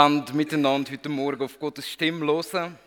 Wollen 0.00 0.24
miteinander 0.32 0.92
heute 0.92 1.10
Morgen 1.10 1.42
auf 1.42 1.58
Gottes 1.58 1.86
Stimme 1.86 2.24
hören. 2.24 2.78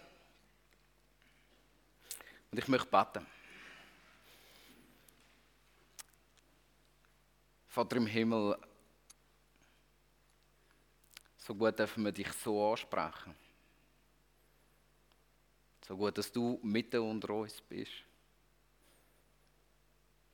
Und 2.49 2.57
ich 2.57 2.67
möchte 2.67 2.87
beten. 2.87 3.23
Vater 7.67 7.97
im 7.97 8.07
Himmel, 8.07 8.57
so 11.37 11.53
gut 11.53 11.77
dürfen 11.77 12.03
wir 12.03 12.11
dich 12.11 12.33
so 12.33 12.71
ansprechen. 12.71 13.35
So 15.87 15.95
gut, 15.95 16.17
dass 16.17 16.31
du 16.31 16.59
mitten 16.63 16.99
unter 16.99 17.29
uns 17.29 17.61
bist. 17.61 17.91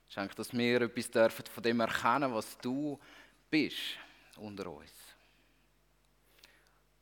Schenk, 0.08 0.34
dass 0.34 0.54
wir 0.54 0.80
etwas 0.84 1.12
dürfen 1.12 1.46
von 1.46 1.62
dem 1.62 1.82
erkennen, 1.82 2.34
was 2.34 2.58
du 2.60 2.98
bist 3.50 3.98
unter 4.38 4.72
uns. 4.72 4.99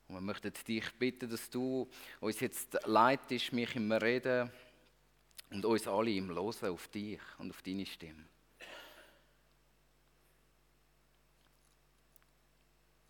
Und 0.08 0.16
wir 0.16 0.22
möchten 0.22 0.54
dich 0.66 0.90
bitten, 0.94 1.30
dass 1.30 1.50
du 1.50 1.90
uns 2.22 2.40
jetzt 2.40 2.78
leitest, 2.86 3.52
mich 3.52 3.76
im 3.76 3.92
Reden 3.92 4.50
und 5.50 5.66
uns 5.66 5.88
alle 5.88 6.12
im 6.12 6.30
Losen 6.30 6.70
auf 6.70 6.88
dich 6.88 7.20
und 7.38 7.52
auf 7.52 7.62
deine 7.62 7.86
Stimme. 7.86 8.26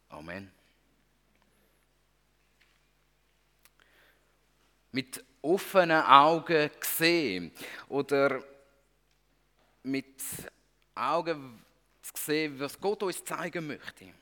Amen. 0.10 0.52
Mit 4.92 5.24
offenen 5.42 6.02
Augen 6.02 6.72
sehen 6.82 7.52
oder 7.88 8.44
mit 9.84 10.22
Augen 10.96 11.64
zu 12.02 12.14
sehen, 12.16 12.60
was 12.60 12.80
Gott 12.80 13.04
uns 13.04 13.24
zeigen 13.24 13.68
möchte. 13.68 14.14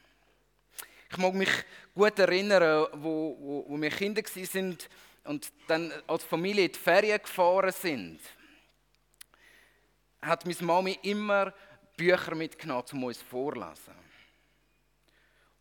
Ich 1.15 1.21
mag 1.21 1.33
mich 1.33 1.63
gut 1.93 2.19
erinnern, 2.19 2.87
wo, 2.95 3.37
wo, 3.39 3.65
wo 3.69 3.81
wir 3.81 3.89
Kinder 3.89 4.21
sind 4.25 4.89
und 5.23 5.49
dann 5.65 5.93
als 6.07 6.25
Familie 6.25 6.65
in 6.65 6.73
die 6.73 6.77
Ferien 6.77 7.21
gefahren 7.21 7.71
sind, 7.71 8.19
hat 10.21 10.45
meine 10.45 10.57
Mami 10.59 10.99
immer 11.03 11.53
Bücher 11.95 12.35
mitgenommen, 12.35 12.83
um 12.91 13.05
uns 13.05 13.21
vorzulesen. 13.21 13.93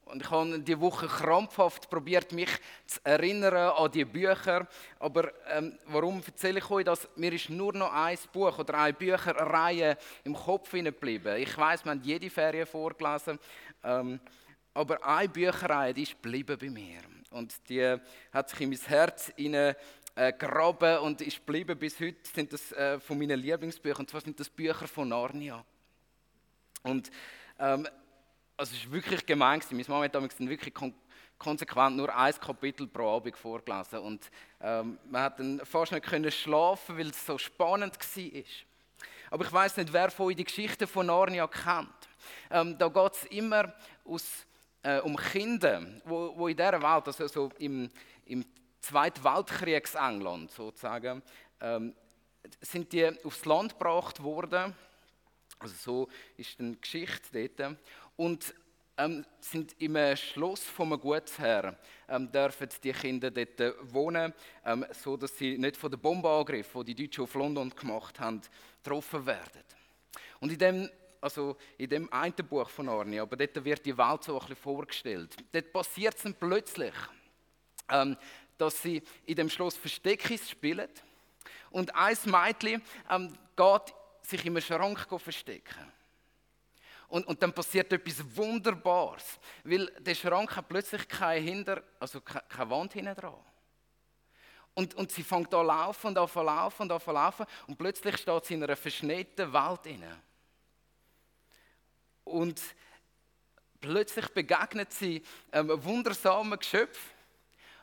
Und 0.06 0.22
ich 0.22 0.30
habe 0.32 0.58
die 0.58 0.80
Woche 0.80 1.06
krampfhaft 1.06 1.88
probiert, 1.88 2.32
mich 2.32 2.50
zu 2.84 2.98
erinnern 3.04 3.54
an 3.54 3.92
die 3.92 4.04
Bücher. 4.04 4.66
Aber 4.98 5.30
ähm, 5.50 5.78
warum 5.86 6.20
erzähle 6.26 6.58
ich 6.58 6.68
euch 6.68 6.84
das? 6.84 7.08
Mir 7.14 7.32
ist 7.32 7.48
nur 7.48 7.72
noch 7.72 7.92
ein 7.92 8.18
Buch 8.32 8.58
oder 8.58 8.74
eine 8.74 8.92
Bücherreihe 8.92 9.96
im 10.24 10.34
Kopf 10.34 10.72
geblieben. 10.72 11.36
Ich 11.36 11.56
weiß, 11.56 11.84
wir 11.84 11.92
haben 11.92 12.02
jede 12.02 12.28
Ferien 12.28 12.66
vorgelesen. 12.66 13.38
Ähm, 13.84 14.18
aber 14.74 15.04
eine 15.06 15.28
Bücherreihe, 15.28 15.94
die 15.94 16.02
ist 16.02 16.20
geblieben 16.20 16.58
bei 16.60 16.68
mir. 16.68 17.00
Und 17.30 17.54
die 17.68 17.96
hat 18.32 18.50
sich 18.50 18.60
in 18.60 18.70
mein 18.70 18.78
Herz 18.78 19.32
hinein 19.36 19.74
äh, 20.16 20.98
und 20.98 21.20
ist 21.20 21.38
geblieben 21.38 21.78
bis 21.78 21.98
heute. 22.00 22.16
Sind 22.22 22.52
das 22.52 22.72
äh, 22.72 23.00
von 23.00 23.18
meinen 23.18 23.40
Lieblingsbüchern. 23.40 24.00
Und 24.00 24.10
zwar 24.10 24.20
sind 24.20 24.38
das 24.38 24.50
Bücher 24.50 24.86
von 24.86 25.08
Narnia. 25.08 25.64
Und 26.82 27.10
ähm, 27.58 27.88
also 28.56 28.74
es 28.74 28.86
war 28.86 28.92
wirklich 28.92 29.24
gemein. 29.24 29.62
Meine 29.70 29.84
Mama 29.88 30.04
hat 30.04 30.14
damals 30.14 30.38
wirklich 30.38 30.74
kon 30.74 30.94
konsequent 31.36 31.96
nur 31.96 32.14
ein 32.14 32.34
Kapitel 32.34 32.86
pro 32.86 33.16
Abend 33.16 33.36
vorgelesen. 33.36 33.98
Und 33.98 34.30
ähm, 34.60 34.98
man 35.10 35.22
hat 35.22 35.38
dann 35.38 35.60
fast 35.64 35.92
nicht 35.92 36.06
können 36.06 36.30
schlafen, 36.30 36.96
weil 36.96 37.08
es 37.08 37.26
so 37.26 37.36
spannend 37.38 37.98
war. 37.98 38.42
Aber 39.30 39.44
ich 39.44 39.52
weiß 39.52 39.76
nicht, 39.78 39.92
wer 39.92 40.10
von 40.10 40.26
euch 40.26 40.36
die 40.36 40.44
Geschichte 40.44 40.86
von 40.86 41.06
Narnia 41.06 41.46
kennt. 41.48 42.08
Ähm, 42.50 42.78
da 42.78 42.88
geht 42.88 43.12
es 43.12 43.24
immer 43.24 43.74
aus, 44.04 44.46
äh, 44.84 45.00
um 45.00 45.16
Kinder, 45.16 45.82
wo, 46.04 46.32
wo 46.36 46.48
in 46.48 46.56
dieser 46.56 46.80
Welt, 46.80 47.06
also 47.06 47.26
so 47.26 47.50
im, 47.58 47.90
im 48.26 48.44
Zweiten 48.80 49.24
Weltkriegsengland 49.24 50.50
sozusagen, 50.50 51.22
ähm, 51.60 51.94
sind 52.60 52.92
die 52.92 53.10
aufs 53.24 53.44
Land 53.46 53.72
gebracht 53.72 54.22
worden. 54.22 54.74
Also 55.58 55.74
so 55.74 56.08
ist 56.36 56.60
die 56.60 56.78
Geschichte 56.78 57.48
dort 57.56 57.76
und 58.16 58.54
ähm, 58.96 59.24
sind 59.40 59.74
im 59.80 59.96
Schloss 60.16 60.62
vom 60.62 60.98
Gutsherr 61.00 61.76
ähm, 62.08 62.30
dürfen 62.30 62.68
die 62.82 62.92
Kinder 62.92 63.30
dort 63.30 63.60
äh, 63.60 63.72
wohnen, 63.82 64.32
ähm, 64.64 64.84
so 64.92 65.16
dass 65.16 65.36
sie 65.36 65.58
nicht 65.58 65.76
von 65.76 65.90
den 65.90 66.00
Bombenangriffen, 66.00 66.84
die 66.84 66.94
die 66.94 67.06
Deutschen 67.06 67.24
auf 67.24 67.34
London 67.34 67.70
gemacht 67.70 68.20
haben, 68.20 68.40
getroffen 68.82 69.26
werden. 69.26 69.62
Und 70.40 70.52
in 70.52 70.58
dem, 70.58 70.90
also 71.24 71.56
in 71.78 71.88
dem 71.88 72.12
einen 72.12 72.34
Buch 72.34 72.68
von 72.68 72.86
Arnie, 72.86 73.18
aber 73.18 73.34
dort 73.34 73.64
wird 73.64 73.86
die 73.86 73.96
Welt 73.96 74.22
so 74.22 74.34
ein 74.34 74.40
bisschen 74.40 74.56
vorgestellt. 74.56 75.34
Dort 75.50 75.72
passiert 75.72 76.14
es 76.16 76.22
dann 76.22 76.34
plötzlich, 76.34 76.92
ähm, 77.88 78.14
dass 78.58 78.82
sie 78.82 79.02
in 79.24 79.36
dem 79.36 79.48
Schloss 79.48 79.74
Versteckis 79.74 80.50
spielen 80.50 80.90
und 81.70 81.94
ein 81.94 82.16
Mädchen 82.26 82.82
ähm, 83.10 83.38
geht 83.56 83.94
sich 84.20 84.44
im 84.44 84.60
Schrank 84.60 85.08
verstecken. 85.18 85.92
Und, 87.08 87.26
und 87.26 87.42
dann 87.42 87.54
passiert 87.54 87.90
etwas 87.92 88.22
Wunderbares, 88.36 89.38
weil 89.62 89.86
der 90.00 90.14
Schrank 90.14 90.54
hat 90.54 90.68
plötzlich 90.68 91.08
keine, 91.08 91.40
Hinter, 91.40 91.82
also 92.00 92.20
keine 92.20 92.68
Wand 92.68 92.92
hinten 92.92 93.14
dran. 93.14 93.34
Und, 94.74 94.94
und 94.94 95.10
sie 95.10 95.22
fängt 95.22 95.54
an 95.54 95.60
zu 95.60 95.66
laufen 95.66 96.06
und 96.08 96.18
an 96.18 96.28
zu 96.28 96.42
laufen 96.42 96.82
und 96.82 96.92
an 96.92 97.00
zu 97.00 97.12
laufen 97.12 97.46
und 97.66 97.78
plötzlich 97.78 98.18
steht 98.18 98.44
sie 98.44 98.54
in 98.54 98.64
einer 98.64 98.76
verschneiten 98.76 99.50
Welt 99.52 99.86
inne. 99.86 100.20
Und 102.24 102.60
plötzlich 103.80 104.28
begegnet 104.28 104.92
sie 104.92 105.22
einem 105.50 105.84
wundersamen 105.84 106.58
Geschöpf 106.58 106.98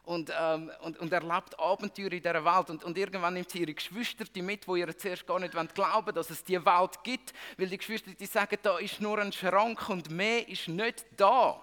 und, 0.03 0.31
ähm, 0.37 0.71
und, 0.81 0.97
und 0.99 1.13
erlebt 1.13 1.57
Abenteuer 1.59 2.11
in 2.11 2.21
dieser 2.21 2.43
Welt. 2.43 2.69
Und, 2.69 2.83
und 2.83 2.97
irgendwann 2.97 3.35
nimmt 3.35 3.51
sie 3.51 3.59
ihre 3.59 3.73
Geschwister 3.73 4.25
mit, 4.41 4.67
die 4.67 4.79
ihr 4.79 4.97
zuerst 4.97 5.27
gar 5.27 5.39
nicht 5.39 5.53
glauben 5.75 6.13
dass 6.13 6.29
es 6.29 6.43
diese 6.43 6.65
Welt 6.65 7.03
gibt. 7.03 7.33
Weil 7.57 7.67
die 7.67 7.77
Geschwister 7.77 8.11
die 8.11 8.25
sagen, 8.25 8.57
da 8.61 8.77
ist 8.79 8.99
nur 8.99 9.19
ein 9.19 9.31
Schrank 9.31 9.89
und 9.89 10.09
mehr 10.09 10.47
ist 10.47 10.67
nicht 10.67 11.05
da. 11.15 11.61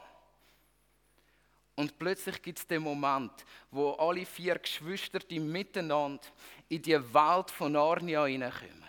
Und 1.75 1.97
plötzlich 1.99 2.43
gibt 2.43 2.59
es 2.59 2.67
den 2.67 2.83
Moment, 2.83 3.33
wo 3.71 3.93
alle 3.93 4.27
vier 4.27 4.59
Geschwister 4.59 5.21
miteinander 5.31 6.27
in 6.69 6.83
die 6.83 7.15
Welt 7.15 7.51
von 7.51 7.73
Narnia 7.73 8.25
hineinkommen. 8.25 8.88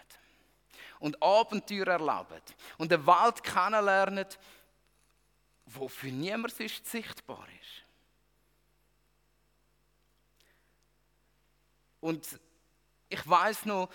Und 1.00 1.22
Abenteuer 1.22 1.88
erleben. 1.88 2.42
Und 2.78 2.92
eine 2.92 3.08
Welt 3.08 3.44
kennenlernen, 3.44 4.26
wo 5.66 5.88
für 5.88 6.08
niemand 6.08 6.54
sonst 6.54 6.86
sichtbar 6.86 7.48
ist. 7.62 7.86
Und 12.02 12.40
ich 13.10 13.30
weiß 13.30 13.66
noch, 13.66 13.90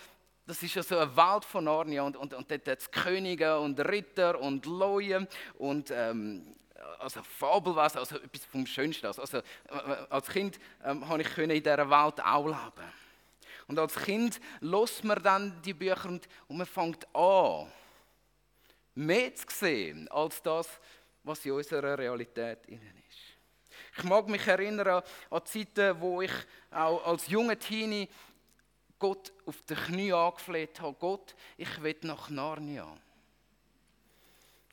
das 0.47 0.62
ist 0.62 0.75
ja 0.75 0.82
so 0.82 0.98
eine 0.98 1.16
Welt 1.16 1.44
von 1.44 1.65
Narnia 1.65 2.03
und, 2.03 2.16
und, 2.16 2.34
und 2.34 2.50
dort 2.50 2.69
hat 2.69 2.78
es 2.78 2.91
Könige 2.91 3.59
und 3.59 3.81
Ritter 3.81 4.38
und 4.41 4.66
Leute 4.66 5.26
und 5.59 5.91
ähm, 5.91 6.54
also 6.98 7.22
Fabelwesen, 7.22 7.98
also 7.98 8.19
etwas 8.19 8.44
vom 8.44 8.66
Schönsten. 8.66 9.06
Also, 9.06 9.22
also 9.22 9.38
äh, 9.38 9.42
als 10.10 10.28
Kind 10.28 10.59
ähm, 10.84 11.09
habe 11.09 11.22
ich 11.22 11.38
in 11.38 11.48
dieser 11.48 11.88
Welt 11.88 12.22
auch 12.22 12.47
leben. 12.47 13.03
Und 13.66 13.78
als 13.78 13.97
Kind 13.97 14.41
los 14.61 15.03
man 15.03 15.22
dann 15.22 15.63
die 15.63 15.75
Bücher 15.75 16.07
und, 16.07 16.28
und 16.49 16.57
man 16.57 16.66
fängt 16.66 17.07
an, 17.15 17.71
mehr 18.95 19.34
zu 19.34 19.47
sehen 19.49 20.09
als 20.09 20.43
das, 20.43 20.69
was 21.22 21.45
in 21.45 21.53
unserer 21.53 21.99
Realität 21.99 22.66
innen 22.66 23.03
ist. 23.09 23.19
Ich 23.97 24.05
mag 24.05 24.28
mich 24.28 24.47
erinnern 24.47 25.03
an 25.31 25.47
Zeiten, 25.47 26.01
wo 26.01 26.21
ich 26.21 26.33
auch 26.71 27.07
als 27.07 27.28
junger 27.28 27.59
Teenie 27.59 28.09
Gott 28.99 29.33
auf 29.47 29.63
den 29.63 29.77
Knie 29.77 30.13
angefleht 30.13 30.81
habe. 30.81 30.97
Gott, 30.99 31.34
ich 31.57 31.83
will 31.83 31.97
nach 32.03 32.28
Narnia. 32.31 32.87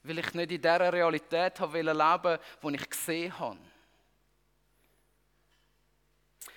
Weil 0.04 0.20
ich 0.20 0.34
nicht 0.34 0.52
in 0.52 0.62
dieser 0.62 0.92
Realität 0.92 1.60
leben 1.60 2.40
die 2.64 2.76
ich 2.76 2.90
gesehen 2.90 3.40
habe. 3.40 3.58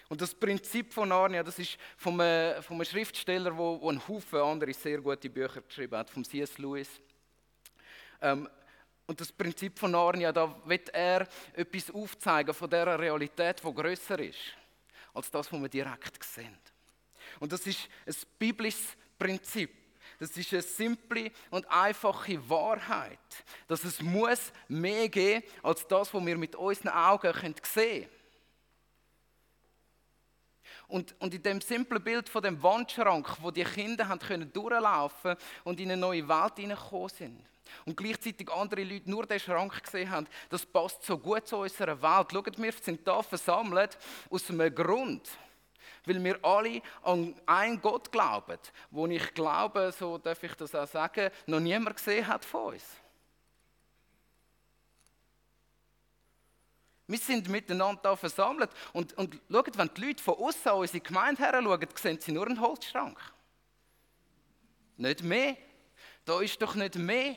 Und 0.09 0.21
das 0.21 0.35
Prinzip 0.35 0.93
von 0.93 1.09
Narnia, 1.09 1.43
das 1.43 1.59
ist 1.59 1.79
von 1.97 2.21
einem, 2.21 2.63
von 2.63 2.77
einem 2.77 2.85
Schriftsteller, 2.85 3.51
der, 3.51 3.89
einen 3.89 4.07
Haufen 4.07 4.39
andere 4.39 4.75
sehr 4.75 5.01
gute 5.01 5.31
Bücher 5.31 5.63
geschrieben 5.63 5.97
hat, 5.97 6.11
von 6.11 6.25
C.S. 6.25 6.59
Lewis. 6.59 6.89
Ähm, 8.21 8.49
und 9.07 9.21
das 9.21 9.33
Prinzip 9.33 9.79
von 9.79 9.91
Narnia, 9.91 10.33
da 10.33 10.55
wird 10.65 10.89
er 10.91 11.27
etwas 11.55 11.91
aufzeigen 11.91 12.55
von 12.55 12.71
der 12.71 12.99
Realität, 12.99 13.63
die 13.63 13.75
größer 13.75 14.19
ist 14.19 14.39
als 15.13 15.31
das, 15.31 15.53
was 15.53 15.61
wir 15.61 15.69
direkt 15.69 16.23
sehen. 16.25 16.59
Und 17.41 17.53
das 17.53 17.67
ist 17.67 17.89
ein 18.07 18.15
biblisches 18.39 18.97
Prinzip. 19.19 19.71
Das 20.19 20.37
ist 20.37 20.53
eine 20.53 20.63
simple 20.63 21.31
und 21.51 21.67
einfache 21.71 22.49
Wahrheit, 22.49 23.19
dass 23.67 23.85
es 23.85 24.01
muss 24.01 24.53
mehr 24.69 25.09
geben 25.09 25.45
als 25.63 25.87
das, 25.87 26.13
was 26.15 26.27
wir 26.27 26.37
mit 26.37 26.55
unseren 26.55 26.89
Augen 26.89 27.33
sehen 27.33 27.55
können. 27.55 28.24
Und, 30.95 31.13
und 31.19 31.35
in 31.35 31.43
dem 31.43 31.61
simplen 31.61 32.01
Bild 32.05 32.29
von 32.29 32.41
dem 32.41 32.63
Wandschrank, 32.63 33.27
wo 33.43 33.51
die 33.51 33.65
Kinder 33.65 34.07
haben 34.07 34.21
können 34.21 34.53
durchlaufen 34.53 35.35
und 35.65 35.81
in 35.81 35.91
eine 35.91 36.01
neue 36.01 36.29
Welt 36.29 36.53
hineingekommen 36.55 37.09
sind. 37.09 37.41
Und 37.85 37.97
gleichzeitig 37.97 38.49
andere 38.53 38.85
Leute 38.85 39.11
nur 39.11 39.27
den 39.27 39.41
Schrank 39.41 39.83
gesehen 39.83 40.09
haben, 40.09 40.29
das 40.51 40.65
passt 40.65 41.03
so 41.03 41.19
gut 41.19 41.49
zu 41.49 41.57
unserer 41.57 42.01
Welt. 42.01 42.29
Schaut, 42.31 42.63
wir 42.63 42.73
sind 42.81 43.05
da 43.09 43.25
versammelt 43.25 43.99
aus 44.31 44.49
einem 44.49 44.73
Grund. 44.73 45.29
Weil 46.07 46.23
wir 46.23 46.39
alle 46.45 46.81
an 47.03 47.35
einen 47.45 47.81
Gott 47.81 48.13
glauben, 48.13 48.61
wo 48.93 49.09
ich 49.09 49.35
glaube, 49.35 49.93
so 49.99 50.17
darf 50.19 50.45
ich 50.45 50.55
das 50.55 50.77
auch 50.77 50.87
sagen, 50.87 51.29
noch 51.47 51.59
niemand 51.59 51.97
gesehen 51.97 52.25
hat 52.25 52.45
von 52.45 52.75
uns. 52.75 52.85
Wir 57.07 57.19
sind 57.19 57.49
miteinander 57.49 58.01
da 58.03 58.17
versammelt. 58.17 58.71
Und, 58.93 59.13
und 59.15 59.39
schaut, 59.51 59.77
wenn 59.77 59.91
die 59.95 60.01
Leute 60.07 60.23
von 60.23 60.35
außen 60.35 60.71
an 60.71 60.79
unsere 60.79 61.01
Gemeinde 61.01 61.43
her 61.43 61.61
schauen, 61.63 61.89
sehen 61.97 62.21
sie 62.21 62.33
nur 62.33 62.47
einen 62.47 62.61
Holzschrank. 62.61 63.19
Nicht 64.97 65.23
mehr. 65.23 65.57
Da 66.25 66.41
ist 66.41 66.61
doch 66.63 66.75
nicht 66.75 66.95
mehr. 66.95 67.37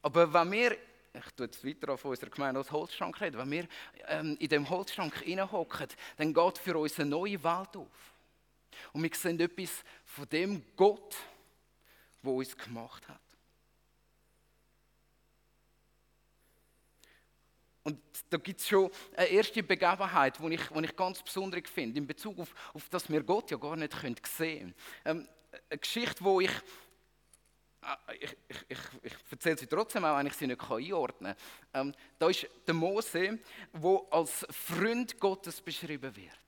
Aber 0.00 0.32
wenn 0.32 0.52
wir, 0.52 0.72
ich 1.12 1.32
tue 1.36 1.46
jetzt 1.46 1.64
weiter 1.64 1.92
auf 1.92 2.04
unserer 2.04 2.30
Gemeinde 2.30 2.60
als 2.60 2.70
Holzschrank 2.70 3.20
reden, 3.20 3.38
wenn 3.38 3.50
wir 3.50 3.68
ähm, 4.06 4.36
in 4.40 4.48
dem 4.48 4.70
Holzschrank 4.70 5.22
reinhocken, 5.26 5.88
dann 6.16 6.32
geht 6.32 6.58
für 6.58 6.78
uns 6.78 6.98
eine 6.98 7.10
neue 7.10 7.42
Welt 7.42 7.76
auf. 7.76 8.12
Und 8.92 9.02
wir 9.02 9.10
sehen 9.14 9.38
etwas 9.40 9.84
von 10.04 10.28
dem 10.28 10.64
Gott, 10.76 11.16
der 12.22 12.32
uns 12.32 12.56
gemacht 12.56 13.06
hat. 13.08 13.20
Und 17.88 18.02
da 18.28 18.36
gibt 18.36 18.60
es 18.60 18.68
schon 18.68 18.90
eine 19.16 19.28
erste 19.28 19.62
Begebenheit, 19.62 20.38
die 20.38 20.54
ich, 20.54 20.60
die 20.68 20.84
ich 20.84 20.94
ganz 20.94 21.22
besonders 21.22 21.70
finde, 21.70 21.96
in 21.96 22.06
Bezug 22.06 22.38
auf, 22.38 22.54
auf 22.74 22.86
das 22.90 23.08
wir 23.08 23.22
Gott 23.22 23.50
ja 23.50 23.56
gar 23.56 23.76
nicht 23.76 23.94
sehen 24.26 24.74
können. 24.74 24.74
Ähm, 25.06 25.28
eine 25.70 25.78
Geschichte, 25.78 26.22
wo 26.22 26.38
ich, 26.38 26.50
äh, 26.50 28.14
ich, 28.20 28.36
ich, 28.46 28.56
ich, 28.68 28.78
ich 29.04 29.12
erzähle 29.30 29.56
sie 29.56 29.66
trotzdem, 29.66 30.04
auch 30.04 30.18
wenn 30.18 30.26
ich 30.26 30.34
sie 30.34 30.46
nicht 30.46 30.60
einordnen 30.70 31.34
kann. 31.72 31.86
Ähm, 31.88 31.94
da 32.18 32.28
ist 32.28 32.46
der 32.66 32.74
Mose, 32.74 33.38
der 33.72 34.00
als 34.10 34.46
Freund 34.50 35.18
Gottes 35.18 35.58
beschrieben 35.62 36.14
wird. 36.14 36.38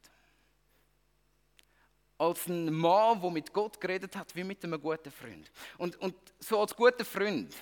Als 2.19 2.49
ein 2.49 2.71
Mann, 2.71 3.19
der 3.19 3.31
mit 3.31 3.51
Gott 3.51 3.81
geredet 3.81 4.15
hat, 4.15 4.37
wie 4.37 4.45
mit 4.45 4.63
einem 4.63 4.79
guten 4.79 5.11
Freund. 5.11 5.51
Und, 5.79 5.97
und 6.03 6.15
so 6.39 6.61
als 6.61 6.77
guter 6.77 7.07
Freund 7.07 7.57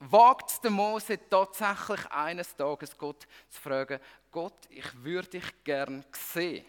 wagt 0.00 0.64
der 0.64 0.70
Mose 0.70 1.18
tatsächlich 1.28 2.06
eines 2.10 2.56
Tages 2.56 2.96
Gott 2.96 3.26
zu 3.48 3.60
fragen, 3.60 4.00
Gott, 4.30 4.66
ich 4.70 5.04
würde 5.04 5.28
dich 5.28 5.64
gern 5.64 6.04
sehen. 6.12 6.64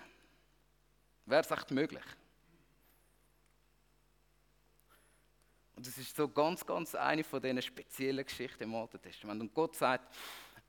Wäre 1.25 1.41
es 1.41 1.51
echt 1.51 1.71
möglich? 1.71 2.03
Und 5.75 5.87
das 5.87 5.97
ist 5.97 6.15
so 6.15 6.27
ganz, 6.27 6.65
ganz 6.65 6.93
eine 6.93 7.23
von 7.23 7.41
diesen 7.41 7.61
speziellen 7.61 8.25
Geschichten 8.25 8.63
im 8.63 8.75
Alten 8.75 9.01
Testament. 9.01 9.41
Und 9.41 9.53
Gott 9.53 9.75
sagt, 9.75 10.13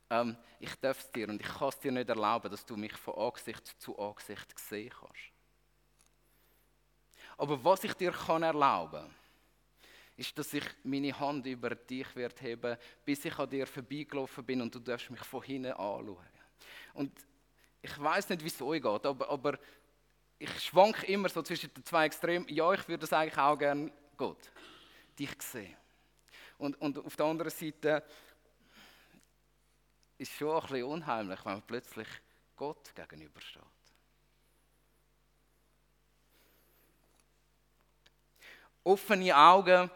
ähm, 0.08 0.36
ich 0.60 0.74
darf 0.76 1.00
es 1.00 1.10
dir 1.10 1.28
und 1.28 1.40
ich 1.40 1.48
kann 1.48 1.68
es 1.68 1.78
dir 1.80 1.90
nicht 1.90 2.08
erlauben, 2.08 2.50
dass 2.50 2.64
du 2.64 2.76
mich 2.76 2.92
von 2.92 3.14
Angesicht 3.14 3.66
zu 3.80 3.98
Angesicht 3.98 4.58
sehen 4.58 4.90
kannst. 4.90 5.32
Aber 7.36 7.62
was 7.64 7.82
ich 7.84 7.94
dir 7.94 8.12
kann 8.12 8.42
erlauben 8.42 9.02
kann, 9.02 9.21
ist, 10.16 10.36
dass 10.38 10.52
ich 10.52 10.64
meine 10.84 11.18
Hand 11.18 11.46
über 11.46 11.70
dich 11.70 12.14
werde 12.14 12.40
heben, 12.42 12.76
bis 13.04 13.24
ich 13.24 13.38
an 13.38 13.48
dir 13.48 13.66
vorbeigelaufen 13.66 14.44
bin 14.44 14.60
und 14.60 14.74
du 14.74 14.78
darfst 14.78 15.10
mich 15.10 15.22
von 15.24 15.42
hinten 15.42 15.72
anschauen. 15.72 16.18
Und 16.94 17.12
ich 17.80 17.98
weiß 17.98 18.28
nicht, 18.28 18.42
wie 18.42 18.48
es 18.48 18.62
euch 18.62 18.82
geht, 18.82 19.06
aber, 19.06 19.28
aber 19.28 19.58
ich 20.38 20.60
schwank 20.60 21.08
immer 21.08 21.28
so 21.28 21.42
zwischen 21.42 21.72
den 21.72 21.84
zwei 21.84 22.06
Extremen. 22.06 22.46
Ja, 22.48 22.72
ich 22.72 22.86
würde 22.88 23.00
das 23.00 23.12
eigentlich 23.12 23.38
auch 23.38 23.56
gerne, 23.56 23.92
Gott, 24.16 24.50
dich 25.18 25.40
sehen. 25.40 25.76
Und, 26.58 26.80
und 26.80 26.98
auf 26.98 27.16
der 27.16 27.26
anderen 27.26 27.50
Seite 27.50 28.04
ist 30.18 30.30
es 30.30 30.38
schon 30.38 30.54
ein 30.54 30.60
bisschen 30.60 30.84
unheimlich, 30.84 31.44
wenn 31.44 31.52
man 31.54 31.62
plötzlich 31.62 32.08
Gott 32.54 32.94
gegenübersteht. 32.94 33.62
Offene 38.84 39.36
Augen 39.36 39.90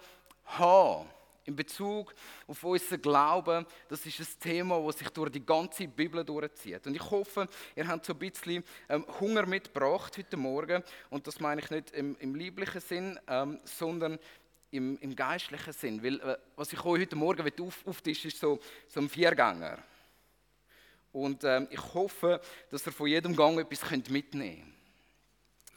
haben 0.45 1.09
in 1.47 1.55
Bezug 1.55 2.13
auf 2.47 2.63
unseren 2.65 3.01
Glauben, 3.01 3.67
das 3.89 4.05
ist 4.05 4.21
ein 4.21 4.41
Thema, 4.41 4.85
das 4.85 4.99
sich 4.99 5.09
durch 5.11 5.31
die 5.31 5.45
ganze 5.45 5.87
Bibel 5.87 6.25
durchzieht. 6.25 6.87
Und 6.87 6.95
ich 6.95 7.11
hoffe, 7.11 7.47
ihr 7.75 7.87
habt 7.87 8.05
so 8.05 8.13
ein 8.13 8.19
bisschen 8.19 8.65
ähm, 8.89 9.07
Hunger 9.21 9.47
mitgebracht 9.47 10.19
heute 10.19 10.37
Morgen. 10.37 10.83
Und 11.09 11.27
das 11.27 11.41
meine 11.41 11.61
ich 11.61 11.71
nicht 11.71 11.93
im, 11.93 12.17
im 12.19 12.35
lieblichen 12.35 12.81
Sinn, 12.81 13.19
ähm, 13.29 13.61
sondern 13.65 14.19
im, 14.73 14.99
im, 14.99 15.15
geistlichen 15.15 15.73
Sinn. 15.73 16.03
Weil, 16.03 16.21
äh, 16.21 16.37
was 16.57 16.73
ich 16.73 16.85
euch 16.85 17.03
heute 17.03 17.17
Morgen 17.17 17.49
auf, 17.61 17.87
auftischen 17.87 18.29
ist 18.29 18.41
so, 18.41 18.59
so 18.89 19.01
ein 19.01 19.09
Viergänger. 19.09 19.79
Und 21.13 21.45
ähm, 21.45 21.69
ich 21.71 21.95
hoffe, 21.95 22.41
dass 22.71 22.87
ihr 22.87 22.93
von 22.93 23.07
jedem 23.07 23.35
Gang 23.35 23.59
etwas 23.59 23.89
mitnehmen 24.11 24.63
könnt. 24.63 24.76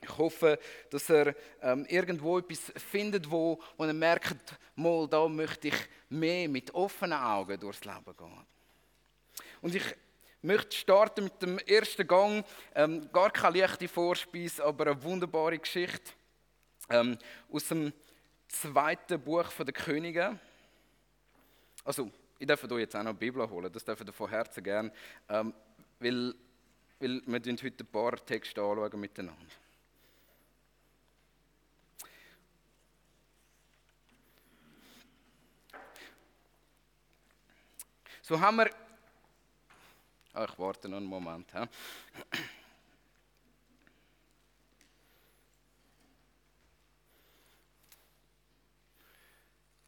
Ich 0.02 0.18
hoffe, 0.18 0.58
dass 0.90 1.10
er 1.10 1.36
ähm, 1.62 1.86
irgendwo 1.90 2.40
etwas 2.40 2.72
findet, 2.76 3.30
wo, 3.30 3.60
wo 3.78 3.84
er 3.84 3.94
merkt, 3.94 4.58
mal, 4.76 5.08
da 5.08 5.28
möchte 5.28 5.70
ich 5.70 5.76
mehr 6.10 6.48
mit 6.48 6.74
offenen 6.74 7.20
Augen 7.20 7.60
durchs 7.60 7.84
Leben 7.84 8.16
gehen. 8.18 8.46
Und 9.62 9.76
ich 9.76 9.84
möchte 10.42 10.76
starten 10.76 11.26
mit 11.26 11.42
dem 11.42 11.60
ersten 11.60 12.08
Gang. 12.08 12.46
Ähm, 12.76 13.10
gar 13.12 13.32
keine 13.32 13.60
leichte 13.60 13.88
Vorspeise, 13.88 14.64
aber 14.64 14.88
eine 14.88 15.04
wunderbare 15.04 15.60
Geschichte 15.60 16.14
ähm, 16.90 17.18
aus 17.52 17.68
dem 17.68 17.94
zweiten 18.48 19.22
Buch 19.22 19.52
der 19.52 19.74
Könige. 19.74 20.40
Also, 21.84 22.12
ich 22.38 22.48
darf 22.48 22.64
euch 22.64 22.80
jetzt 22.80 22.96
auch 22.96 23.04
noch 23.04 23.14
die 23.14 23.20
Bibel 23.20 23.48
holen, 23.50 23.72
das 23.72 23.84
dürft 23.84 24.06
ihr 24.06 24.14
von 24.14 24.30
Herzen 24.30 24.64
gern, 24.64 24.92
ähm, 25.30 25.54
weil, 26.00 26.34
weil 27.00 27.22
wir 27.26 27.56
heute 27.64 27.84
ein 27.84 27.88
paar 27.92 28.26
Texte 28.26 28.62
anschauen 28.62 29.00
miteinander. 29.00 29.46
So 38.30 38.40
haben 38.40 38.58
wir. 38.58 38.70
Oh, 40.36 40.46
ich 40.48 40.60
warte 40.60 40.88
noch 40.88 40.98
einen 40.98 41.08
Moment. 41.08 41.52
He. 41.52 41.66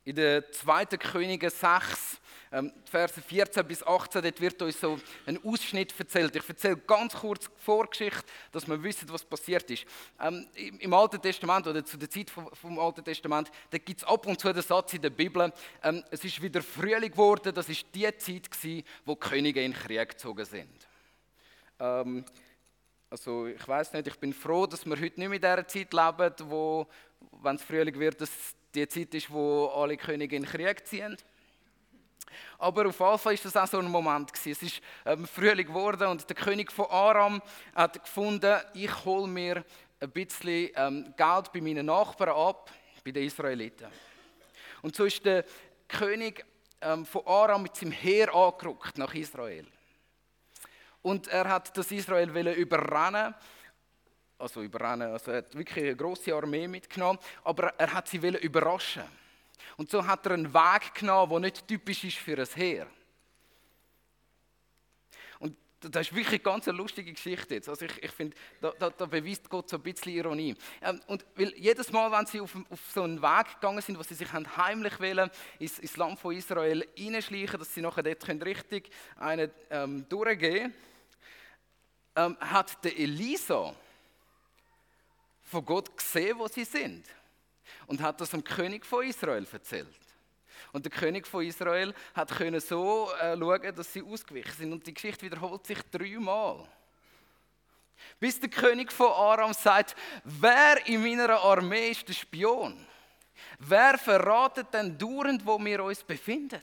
In 0.04 0.16
der 0.16 0.52
2. 0.52 0.86
Könige 0.98 1.50
6 1.50 2.22
ähm, 2.52 2.74
Verse 2.86 3.22
14 3.22 3.66
bis 3.66 3.82
18, 3.84 4.22
dort 4.22 4.42
wird 4.42 4.62
uns 4.62 4.80
so 4.80 5.00
ein 5.26 5.40
Ausschnitt 5.44 5.94
erzählt. 5.98 6.36
Ich 6.36 6.50
erzähle 6.50 6.78
ganz 6.78 7.14
kurz 7.14 7.46
die 7.46 7.62
Vorgeschichte, 7.62 8.24
dass 8.52 8.68
wir 8.68 8.82
wissen, 8.84 9.08
was 9.10 9.24
passiert 9.24 9.70
ist. 9.72 9.86
Ähm, 10.20 10.48
Im 10.80 10.94
Alten 10.94 11.22
Testament 11.22 11.68
oder 11.68 11.86
zu 11.86 11.98
der 11.98 12.10
Zeit 12.10 12.30
vom, 12.30 12.80
Alten 12.80 13.04
Testament, 13.04 13.50
da 13.70 13.78
gibt 13.78 14.02
es 14.02 14.08
ab 14.08 14.26
und 14.26 14.40
zu 14.40 14.52
den 14.52 14.62
Satz 14.62 14.94
in 14.94 15.02
der 15.02 15.12
Bibel, 15.12 15.54
ähm, 15.84 16.04
es 16.12 16.26
ist 16.26 16.42
wieder 16.42 16.62
Frühling 16.62 17.12
geworden, 17.12 17.54
das 17.54 17.70
ist 17.70 17.86
die 17.94 18.18
Zeit 18.18 18.52
gewesen, 18.52 18.84
wo 19.06 19.16
Könige 19.16 19.64
in 19.64 19.72
den 19.72 19.80
Krieg 19.80 20.10
gezogen 20.10 20.46
sind. 20.46 20.88
Ähm, 21.80 22.26
also 23.10 23.48
ich 23.48 23.68
weiß 23.68 23.94
nicht, 23.94 24.08
ich 24.08 24.20
bin 24.20 24.34
froh, 24.34 24.66
dass 24.66 24.86
wir 24.86 24.96
heute 24.96 25.20
nicht 25.20 25.30
mehr 25.30 25.34
in 25.34 25.42
dieser 25.42 25.68
Zeit 25.68 25.94
leben, 25.94 26.50
wo, 26.50 26.88
wenn 27.42 27.56
es 27.56 27.62
Frühling 27.62 27.98
wird, 28.00 28.20
dass 28.20 28.56
die 28.74 28.88
Zeit 28.88 29.14
ist, 29.14 29.32
wo 29.32 29.68
alle 29.68 29.98
Könige 29.98 30.36
in 30.36 30.44
den 30.44 30.52
Krieg 30.52 30.86
ziehen. 30.88 31.18
Aber 32.58 32.88
auf 32.88 32.96
Fall 32.96 33.18
war 33.18 33.34
das 33.34 33.58
auch 33.58 33.68
so 33.68 33.80
ein 33.80 33.90
Moment. 33.90 34.32
Es 34.34 34.62
ist 34.62 34.82
ähm, 35.06 35.28
Frühling 35.28 35.68
geworden 35.68 36.08
und 36.08 36.28
der 36.30 36.36
König 36.36 36.72
von 36.72 36.86
Aram 36.90 37.42
hat 37.76 38.02
gefunden, 38.02 38.60
ich 38.74 39.06
hole 39.06 39.28
mir 39.28 39.66
ein 40.00 40.12
bisschen 40.12 40.70
ähm, 40.76 41.14
Geld 41.18 41.52
bei 41.52 41.62
meinen 41.62 41.86
Nachbarn 41.86 42.36
ab, 42.36 42.72
bei 43.04 43.12
den 43.12 43.24
Israeliten. 43.24 43.88
Und 44.82 44.96
so 44.96 45.06
ist 45.06 45.26
der 45.26 45.46
König 45.88 46.46
ähm, 46.82 47.06
von 47.06 47.26
Aram 47.26 47.64
mit 47.64 47.76
seinem 47.76 47.92
Heer 47.92 48.34
angerückt 48.34 48.98
nach 48.98 49.14
Israel. 49.14 49.66
Und 51.02 51.28
er 51.28 51.50
hat 51.50 51.76
das 51.76 51.92
Israel 51.92 52.30
überrennen 52.56 53.34
also 54.42 54.62
überrennen, 54.62 55.12
also 55.12 55.32
er 55.32 55.38
hat 55.38 55.56
wirklich 55.56 55.86
eine 55.86 55.96
große 55.96 56.34
Armee 56.34 56.68
mitgenommen, 56.68 57.20
aber 57.44 57.74
er 57.78 57.94
hat 57.94 58.08
sie 58.08 58.18
überraschen. 58.18 59.04
Und 59.78 59.90
so 59.90 60.06
hat 60.06 60.26
er 60.26 60.34
einen 60.34 60.54
Weg 60.54 60.94
genommen, 60.96 61.30
der 61.32 61.40
nicht 61.40 61.68
typisch 61.68 62.04
ist 62.04 62.18
für 62.18 62.38
ein 62.38 62.48
Heer. 62.56 62.88
Und 65.40 65.56
das 65.80 66.08
ist 66.08 66.16
wirklich 66.16 66.28
eine 66.28 66.40
ganz 66.40 66.66
lustige 66.68 67.14
Geschichte 67.14 67.56
jetzt. 67.56 67.70
Also 67.70 67.86
ich, 67.86 68.04
ich 68.04 68.12
finde, 68.12 68.36
da, 68.60 68.72
da, 68.78 68.90
da, 68.90 69.06
beweist 69.06 69.50
Gott 69.50 69.70
so 69.70 69.78
ein 69.78 69.84
bisschen 69.84 70.14
Ironie. 70.14 70.56
Ähm, 70.82 71.00
und 71.08 71.26
weil 71.36 71.54
jedes 71.58 71.92
Mal, 71.92 72.12
wenn 72.12 72.26
sie 72.26 72.42
auf, 72.42 72.56
auf, 72.70 72.80
so 72.94 73.04
einen 73.04 73.22
Weg 73.22 73.56
gegangen 73.56 73.82
sind, 73.82 73.98
wo 73.98 74.04
sie 74.04 74.14
sich 74.14 74.32
heimlich 74.34 75.00
wählen, 75.00 75.30
ins, 75.60 75.80
ins 75.80 75.98
Land 75.98 76.20
von 76.20 76.36
Israel 76.36 76.86
hineinschleichen, 76.96 77.58
dass 77.58 77.74
sie 77.74 77.82
nachher 77.82 78.04
dort 78.04 78.28
richtig 78.46 78.90
einen 79.18 79.52
ähm, 79.70 80.06
durchgehen 80.10 80.74
ähm, 82.16 82.38
hat 82.40 82.84
der 82.84 82.98
Elisa 82.98 83.74
von 85.52 85.66
Gott 85.66 85.96
gesehen, 85.96 86.40
wo 86.40 86.48
sie 86.48 86.64
sind. 86.64 87.06
Und 87.86 88.02
hat 88.02 88.22
das 88.22 88.30
dem 88.30 88.44
König 88.44 88.86
von 88.86 89.06
Israel 89.06 89.46
erzählt. 89.52 89.88
Und 90.72 90.86
der 90.86 90.92
König 90.92 91.28
von 91.28 91.46
Israel 91.46 91.94
hat 92.14 92.32
können 92.32 92.62
so 92.62 93.12
äh, 93.20 93.38
schauen, 93.38 93.76
dass 93.76 93.92
sie 93.92 94.02
ausgewichen 94.02 94.54
sind. 94.58 94.72
Und 94.72 94.88
die 94.88 94.94
Geschichte 94.94 95.26
wiederholt 95.26 95.66
sich 95.68 95.80
dreimal. 95.92 96.68
Bis 98.20 98.40
der 98.40 98.50
König 98.50 98.92
von 98.92 99.12
Aram 99.12 99.54
sagt, 99.54 99.96
wer 100.24 100.88
in 100.88 101.04
meiner 101.04 101.42
Armee 101.42 101.90
ist 101.90 102.08
der 102.08 102.14
Spion? 102.14 102.88
Wer 103.60 103.98
verratet 103.98 104.74
denn 104.74 104.98
dauernd, 104.98 105.46
wo 105.46 105.60
wir 105.60 105.84
uns 105.84 106.04
befinden? 106.04 106.62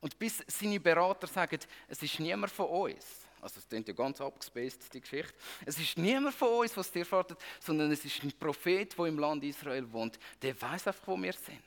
Und 0.00 0.18
bis 0.18 0.42
seine 0.46 0.80
Berater 0.80 1.26
sagen, 1.26 1.58
es 1.88 2.02
ist 2.02 2.18
niemand 2.18 2.52
von 2.52 2.66
uns. 2.66 3.27
Also 3.40 3.60
es 3.60 3.68
klingt 3.68 3.88
ja 3.88 3.94
ganz 3.94 4.20
abgespaced, 4.20 4.92
die 4.92 5.00
Geschichte. 5.00 5.34
Es 5.64 5.78
ist 5.78 5.96
niemand 5.98 6.34
von 6.34 6.48
uns, 6.48 6.76
was 6.76 6.90
dir 6.90 7.00
erwartet, 7.00 7.38
sondern 7.60 7.90
es 7.92 8.04
ist 8.04 8.22
ein 8.22 8.32
Prophet, 8.32 8.96
der 8.96 9.06
im 9.06 9.18
Land 9.18 9.44
Israel 9.44 9.90
wohnt. 9.92 10.18
Der 10.42 10.60
weiß 10.60 10.88
einfach, 10.88 11.06
wo 11.06 11.16
wir 11.16 11.32
sind. 11.32 11.62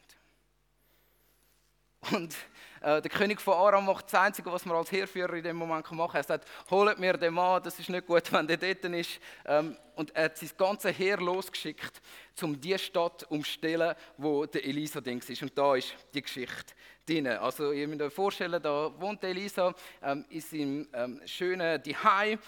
Und 2.10 2.36
äh, 2.81 3.00
der 3.00 3.12
König 3.12 3.39
von 3.39 3.53
Aram 3.53 3.86
macht 3.86 4.05
das 4.05 4.20
Einzige, 4.20 4.51
was 4.51 4.65
man 4.65 4.75
als 4.75 4.91
Heerführer 4.91 5.34
in 5.34 5.43
dem 5.43 5.55
Moment 5.55 5.89
machen 5.91 6.12
kann. 6.12 6.20
Er 6.20 6.24
sagt, 6.24 6.48
holt 6.72 6.98
mir 6.98 7.13
den 7.13 7.34
Mann, 7.34 7.62
das 7.62 7.77
ist 7.77 7.89
nicht 7.89 8.08
gut, 8.08 8.31
wenn 8.34 8.48
der 8.48 8.58
dort 8.58 8.84
ist. 8.86 9.20
Ähm, 9.46 9.77
und 9.96 10.15
er 10.15 10.25
hat 10.25 10.38
sein 10.38 10.50
ganzes 10.58 10.98
Heer 10.98 11.17
losgeschickt, 11.17 12.01
um 12.41 12.60
die 12.60 12.77
Stadt 12.79 13.24
umzustellen, 13.29 13.96
wo 14.17 14.46
der 14.48 14.65
Elisa 14.65 15.00
dings 15.00 15.29
ist. 15.29 15.43
Und 15.43 15.55
da 15.55 15.75
ist 15.75 15.93
die 16.13 16.24
Geschichte 16.24 16.74
drin. 17.05 17.27
Also 17.27 17.72
ihr 17.72 17.88
müsst 17.88 18.01
euch 18.01 18.13
vorstellen, 18.13 18.62
da 18.62 18.91
wohnt 19.00 19.24
Elisa 19.24 19.75
ähm, 20.01 20.25
in 20.29 20.41
seinem 20.41 20.88
ähm, 20.93 21.22
schönen 21.25 21.84
Dihei 21.84 22.39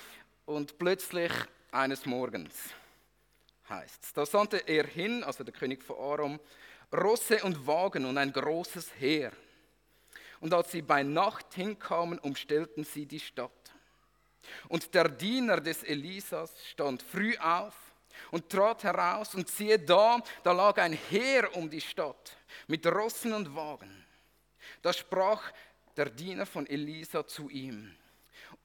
und 0.46 0.78
plötzlich 0.80 1.32
eines 1.72 2.06
Morgens 2.08 2.74
heißt 3.70 4.04
es. 4.04 4.14
Da 4.14 4.26
sandte 4.26 4.58
er 4.68 4.86
hin, 4.86 5.24
also 5.24 5.44
der 5.44 5.54
König 5.54 5.84
von 5.84 5.98
Aram, 5.98 6.40
Rosse 6.92 7.44
und 7.44 7.66
Wagen 7.66 8.06
und 8.06 8.18
ein 8.18 8.32
großes 8.32 8.92
Heer. 9.00 9.32
Und 10.44 10.54
als 10.54 10.74
sie 10.74 10.82
bei 10.82 11.04
Nacht 11.04 11.54
hinkamen, 11.54 12.20
umstellten 12.20 12.84
sie 12.84 13.06
die 13.06 13.22
Stadt. 13.22 13.72
Und 14.68 14.94
der 14.94 15.08
Diener 15.08 15.62
des 15.62 15.84
Elisas 15.84 16.52
stand 16.68 17.02
früh 17.02 17.38
auf 17.38 17.74
und 18.30 18.50
trat 18.50 18.84
heraus 18.84 19.36
und 19.36 19.50
siehe 19.50 19.80
da, 19.80 20.22
da 20.44 20.52
lag 20.52 20.78
ein 20.80 20.92
Heer 20.92 21.56
um 21.56 21.70
die 21.70 21.80
Stadt 21.80 22.36
mit 22.68 22.86
Rossen 22.86 23.32
und 23.32 23.56
Wagen. 23.56 24.06
Da 24.82 24.92
sprach 24.92 25.50
der 25.96 26.10
Diener 26.10 26.46
von 26.46 26.68
Elisa 26.68 27.26
zu 27.26 27.50
ihm, 27.50 27.96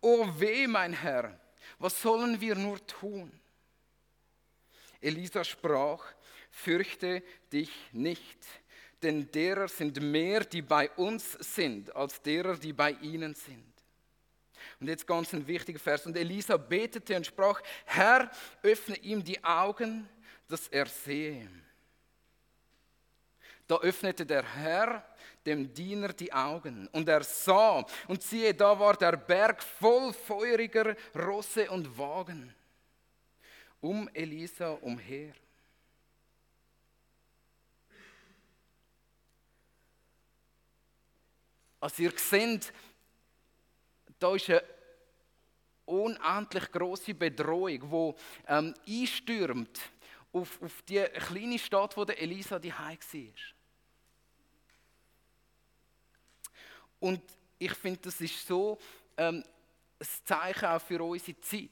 O 0.00 0.26
weh, 0.36 0.66
mein 0.66 0.92
Herr, 0.92 1.38
was 1.78 2.02
sollen 2.02 2.40
wir 2.40 2.56
nur 2.56 2.84
tun? 2.88 3.30
Elisa 5.00 5.44
sprach, 5.44 6.04
fürchte 6.50 7.22
dich 7.52 7.70
nicht, 7.92 8.44
denn 9.02 9.30
derer 9.30 9.68
sind 9.68 10.00
mehr, 10.00 10.40
die 10.40 10.62
bei 10.62 10.90
uns 10.90 11.32
sind, 11.32 11.94
als 11.94 12.20
derer, 12.20 12.56
die 12.56 12.72
bei 12.72 12.92
ihnen 12.92 13.34
sind. 13.34 13.64
Und 14.80 14.88
jetzt 14.88 15.06
ganz 15.06 15.32
ein 15.32 15.46
wichtiger 15.46 15.78
Vers. 15.78 16.06
Und 16.06 16.16
Elisa 16.16 16.56
betete 16.56 17.16
und 17.16 17.26
sprach, 17.26 17.60
Herr, 17.84 18.30
öffne 18.62 18.96
ihm 18.98 19.22
die 19.22 19.42
Augen, 19.42 20.08
dass 20.48 20.68
er 20.68 20.86
sehe. 20.86 21.48
Da 23.66 23.76
öffnete 23.78 24.24
der 24.24 24.42
Herr 24.42 25.04
dem 25.44 25.72
Diener 25.72 26.12
die 26.12 26.32
Augen 26.32 26.88
und 26.92 27.08
er 27.08 27.22
sah 27.22 27.84
und 28.06 28.22
siehe, 28.22 28.54
da 28.54 28.78
war 28.78 28.96
der 28.96 29.16
Berg 29.16 29.62
voll 29.62 30.12
feuriger 30.12 30.96
Rosse 31.14 31.70
und 31.70 31.96
Wagen 31.98 32.54
um 33.80 34.08
Elisa 34.12 34.70
umher. 34.70 35.32
Also 41.80 42.02
ihr 42.02 42.12
seht, 42.16 42.72
da 44.18 44.34
ist 44.34 44.50
eine 44.50 44.62
unendlich 45.84 46.70
große 46.70 47.14
Bedrohung, 47.14 48.14
die 48.16 48.52
ähm, 48.52 48.74
einstürmt 48.86 49.80
auf, 50.32 50.60
auf 50.62 50.82
die 50.82 51.02
kleine 51.04 51.58
Stadt, 51.58 51.96
wo 51.96 52.04
der 52.04 52.20
Elisa 52.20 52.58
die 52.58 52.72
war. 52.72 52.94
Und 57.00 57.22
ich 57.58 57.74
finde, 57.74 58.00
das 58.02 58.20
ist 58.20 58.46
so 58.46 58.78
ähm, 59.16 59.44
ein 60.00 60.06
Zeichen 60.24 60.66
auch 60.66 60.82
für 60.82 61.02
unsere 61.02 61.40
Zeit, 61.40 61.70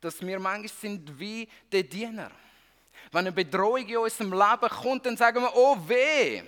dass 0.00 0.20
wir 0.20 0.38
manchmal 0.38 0.68
sind 0.68 1.18
wie 1.18 1.48
der 1.70 1.84
Diener. 1.84 2.30
Wenn 3.12 3.20
eine 3.20 3.32
Bedrohung 3.32 3.86
in 3.86 3.96
unserem 3.96 4.32
Leben 4.32 4.68
kommt, 4.68 5.06
dann 5.06 5.16
sagen 5.16 5.40
wir, 5.40 5.54
oh 5.54 5.76
weh, 5.88 6.42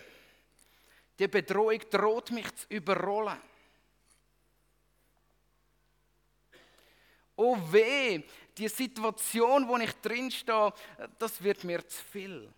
die 1.20 1.28
Bedrohung 1.28 1.78
droht 1.90 2.30
mich 2.30 2.52
zu 2.56 2.66
überrollen. 2.70 3.38
Oh 7.36 7.58
weh, 7.70 8.22
die 8.56 8.68
Situation, 8.68 9.68
wo 9.68 9.76
ich 9.76 9.92
drin 10.00 10.30
stehe, 10.30 10.72
das 11.18 11.42
wird 11.42 11.62
mir 11.64 11.86
zu 11.86 12.02
viel. 12.04 12.52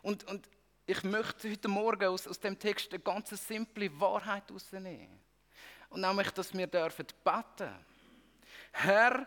Und, 0.00 0.24
und 0.24 0.48
ich 0.86 1.02
möchte 1.02 1.50
heute 1.50 1.68
Morgen 1.68 2.08
aus, 2.08 2.26
aus 2.26 2.40
dem 2.40 2.58
Text 2.58 2.92
eine 2.92 3.02
ganz 3.02 3.28
simple 3.30 4.00
Wahrheit 4.00 4.48
herausnehmen. 4.48 5.20
Und 5.90 6.00
nämlich, 6.00 6.30
dass 6.30 6.54
wir 6.54 6.66
dürfen 6.66 7.06
beten. 7.22 7.84
Herr, 8.72 9.26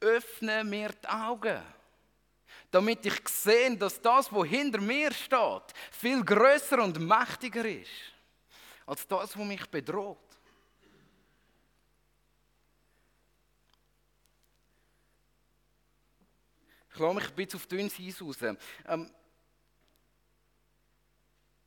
öffne 0.00 0.62
mir 0.62 0.90
die 0.90 1.08
Augen 1.08 1.60
damit 2.70 3.04
ich 3.06 3.28
sehe, 3.28 3.76
dass 3.76 4.00
das, 4.00 4.32
was 4.32 4.46
hinter 4.46 4.80
mir 4.80 5.12
steht, 5.12 5.74
viel 5.90 6.24
größer 6.24 6.82
und 6.82 6.98
mächtiger 7.00 7.64
ist 7.64 7.90
als 8.86 9.06
das, 9.06 9.38
was 9.38 9.46
mich 9.46 9.66
bedroht. 9.66 10.18
Ich 16.92 16.98
lasse 16.98 17.14
mich 17.14 17.28
ein 17.28 17.34
bisschen 17.34 17.60
auf 17.60 17.66
dünnes 17.66 18.00
Eis 18.00 18.20
raus. 18.20 18.38
Ähm, 18.86 19.10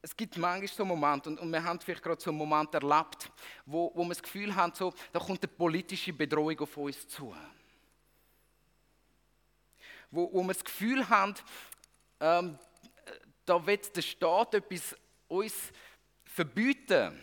es 0.01 0.17
gibt 0.17 0.35
manchmal 0.35 0.67
so 0.67 0.83
Momente, 0.83 1.29
und, 1.29 1.39
und 1.39 1.51
wir 1.51 1.63
haben 1.63 1.79
vielleicht 1.79 2.01
gerade 2.01 2.19
so 2.19 2.31
einen 2.31 2.39
Moment 2.39 2.73
erlebt, 2.73 3.31
wo, 3.65 3.91
wo 3.93 4.03
wir 4.03 4.09
das 4.09 4.21
Gefühl 4.21 4.53
haben, 4.53 4.73
so, 4.75 4.93
da 5.13 5.19
kommt 5.19 5.41
eine 5.43 5.47
politische 5.47 6.11
Bedrohung 6.11 6.59
auf 6.59 6.75
uns 6.75 7.07
zu 7.07 7.33
wo, 10.11 10.31
wo 10.31 10.43
wir 10.43 10.53
das 10.53 10.63
Gefühl 10.63 11.07
haben, 11.09 11.33
ähm, 12.19 12.59
da 13.45 13.65
wird 13.65 13.95
der 13.95 14.01
Staat 14.01 14.53
etwas 14.53 14.95
uns 15.27 15.71
verbieten. 16.25 17.19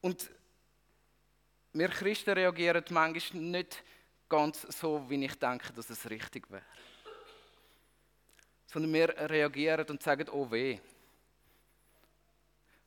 Und 0.00 0.30
wir 1.72 1.88
Christen 1.88 2.30
reagieren 2.30 2.84
manchmal 2.90 3.42
nicht 3.42 3.84
ganz 4.28 4.62
so, 4.62 5.08
wie 5.08 5.24
ich 5.24 5.34
denke, 5.34 5.72
dass 5.72 5.90
es 5.90 6.08
richtig 6.08 6.50
wäre. 6.50 6.64
Sondern 8.66 8.92
wir 8.92 9.08
reagieren 9.30 9.86
und 9.88 10.02
sagen, 10.02 10.28
oh 10.30 10.50
weh. 10.50 10.78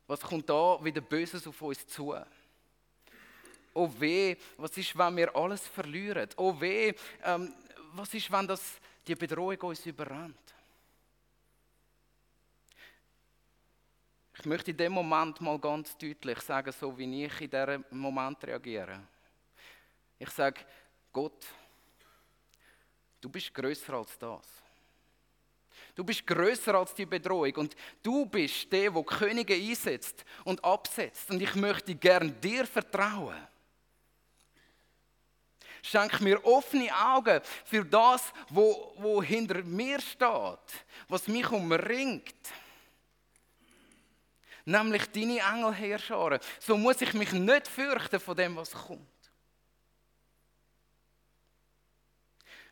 Was 0.08 0.22
kommt 0.22 0.50
da 0.50 0.84
wieder 0.84 1.02
Böses 1.02 1.48
auf 1.48 1.62
uns 1.62 1.88
zu? 1.88 2.16
Oh 3.74 3.90
weh, 4.00 4.36
was 4.58 4.78
ist, 4.78 4.98
wenn 4.98 5.18
wir 5.18 5.36
alles 5.36 5.68
verlieren? 5.68 6.30
Oh 6.38 6.60
weh, 6.60 6.94
ähm, 7.24 7.54
was 7.94 8.14
ist, 8.14 8.32
wenn 8.32 8.48
das, 8.48 8.80
die 9.06 9.16
Bedrohung 9.16 9.60
uns 9.62 9.86
überrennt? 9.86 10.38
Ich 14.38 14.46
möchte 14.46 14.72
in 14.72 14.78
dem 14.78 14.94
Moment 14.94 15.40
mal 15.42 15.60
ganz 15.60 15.98
deutlich 15.98 16.40
sagen, 16.42 16.72
so 16.72 16.98
wie 16.98 17.26
ich 17.26 17.42
in 17.42 17.50
diesem 17.50 17.86
Moment 17.92 18.44
reagiere. 18.44 19.00
Ich 20.20 20.30
sage, 20.30 20.62
Gott, 21.12 21.46
du 23.22 23.30
bist 23.30 23.54
größer 23.54 23.94
als 23.94 24.18
das. 24.18 24.48
Du 25.96 26.04
bist 26.04 26.26
größer 26.26 26.74
als 26.74 26.94
die 26.94 27.06
Bedrohung 27.06 27.56
und 27.56 27.76
du 28.02 28.26
bist 28.26 28.72
der, 28.72 28.90
der 28.90 29.04
Könige 29.04 29.54
einsetzt 29.54 30.26
und 30.44 30.64
absetzt. 30.64 31.30
Und 31.30 31.42
ich 31.42 31.54
möchte 31.56 31.94
gern 31.94 32.40
dir 32.42 32.66
vertrauen. 32.66 33.48
Schenk 35.86 36.22
mir 36.22 36.44
offene 36.46 36.90
Augen 36.96 37.42
für 37.66 37.84
das, 37.84 38.32
wo, 38.48 38.94
wo 38.98 39.22
hinter 39.22 39.62
mir 39.64 40.00
steht, 40.00 40.86
was 41.10 41.28
mich 41.28 41.52
umringt. 41.52 42.34
Nämlich 44.64 45.12
deine 45.12 45.40
Engelherrscharen. 45.40 46.40
So 46.62 46.78
muss 46.78 47.02
ich 47.02 47.14
mich 47.14 47.34
nicht 47.34 47.68
fürchten 47.68 48.22
von 48.22 48.38
dem, 48.38 48.56
was 48.56 48.72
kommt. 48.72 49.13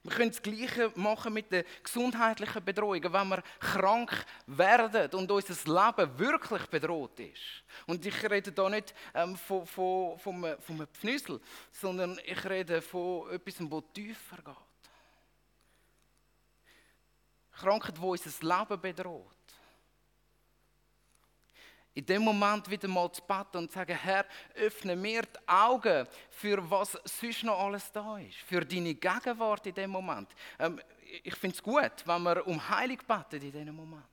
Wir 0.03 0.11
können 0.13 0.31
das 0.31 0.41
Gleiche 0.41 0.91
machen 0.95 1.33
mit 1.33 1.51
den 1.51 1.63
gesundheitlichen 1.83 2.65
Bedrohungen, 2.65 3.13
wenn 3.13 3.27
wir 3.27 3.43
krank 3.59 4.25
werden 4.47 5.11
und 5.13 5.29
unser 5.29 5.53
Leben 5.53 6.17
wirklich 6.19 6.65
bedroht 6.67 7.19
ist. 7.19 7.63
Und 7.85 8.03
ich 8.03 8.29
rede 8.29 8.51
da 8.51 8.67
nicht 8.67 8.95
ähm, 9.13 9.35
von, 9.35 9.65
von, 9.67 10.17
von, 10.17 10.55
von 10.59 10.75
einem 10.75 10.87
Pfnüssel, 10.87 11.39
sondern 11.71 12.19
ich 12.25 12.43
rede 12.45 12.81
von 12.81 13.29
etwas, 13.29 13.55
das 13.57 13.83
tiefer 13.93 14.37
geht. 14.37 14.55
Krankheit, 17.51 17.97
die 17.97 18.01
unser 18.01 18.57
Leben 18.59 18.81
bedroht 18.81 19.40
in 21.93 22.05
dem 22.05 22.21
Moment 22.21 22.69
wieder 22.69 22.87
mal 22.87 23.11
zu 23.11 23.21
beten 23.21 23.57
und 23.57 23.69
zu 23.69 23.75
sagen, 23.75 23.97
Herr, 23.97 24.25
öffne 24.55 24.95
mir 24.95 25.23
die 25.23 25.47
Augen, 25.47 26.07
für 26.29 26.69
was 26.69 26.97
sonst 27.03 27.43
noch 27.43 27.59
alles 27.59 27.91
da 27.91 28.17
ist, 28.17 28.37
für 28.37 28.65
deine 28.65 28.93
Gegenwart 28.93 29.67
in 29.67 29.73
dem 29.73 29.91
Moment. 29.91 30.29
Ähm, 30.57 30.79
ich 31.23 31.35
finde 31.35 31.55
es 31.55 31.63
gut, 31.63 31.91
wenn 32.05 32.23
wir 32.23 32.47
um 32.47 32.69
Heilung 32.69 32.97
beten 32.97 33.45
in 33.45 33.51
diesem 33.51 33.75
Moment. 33.75 34.05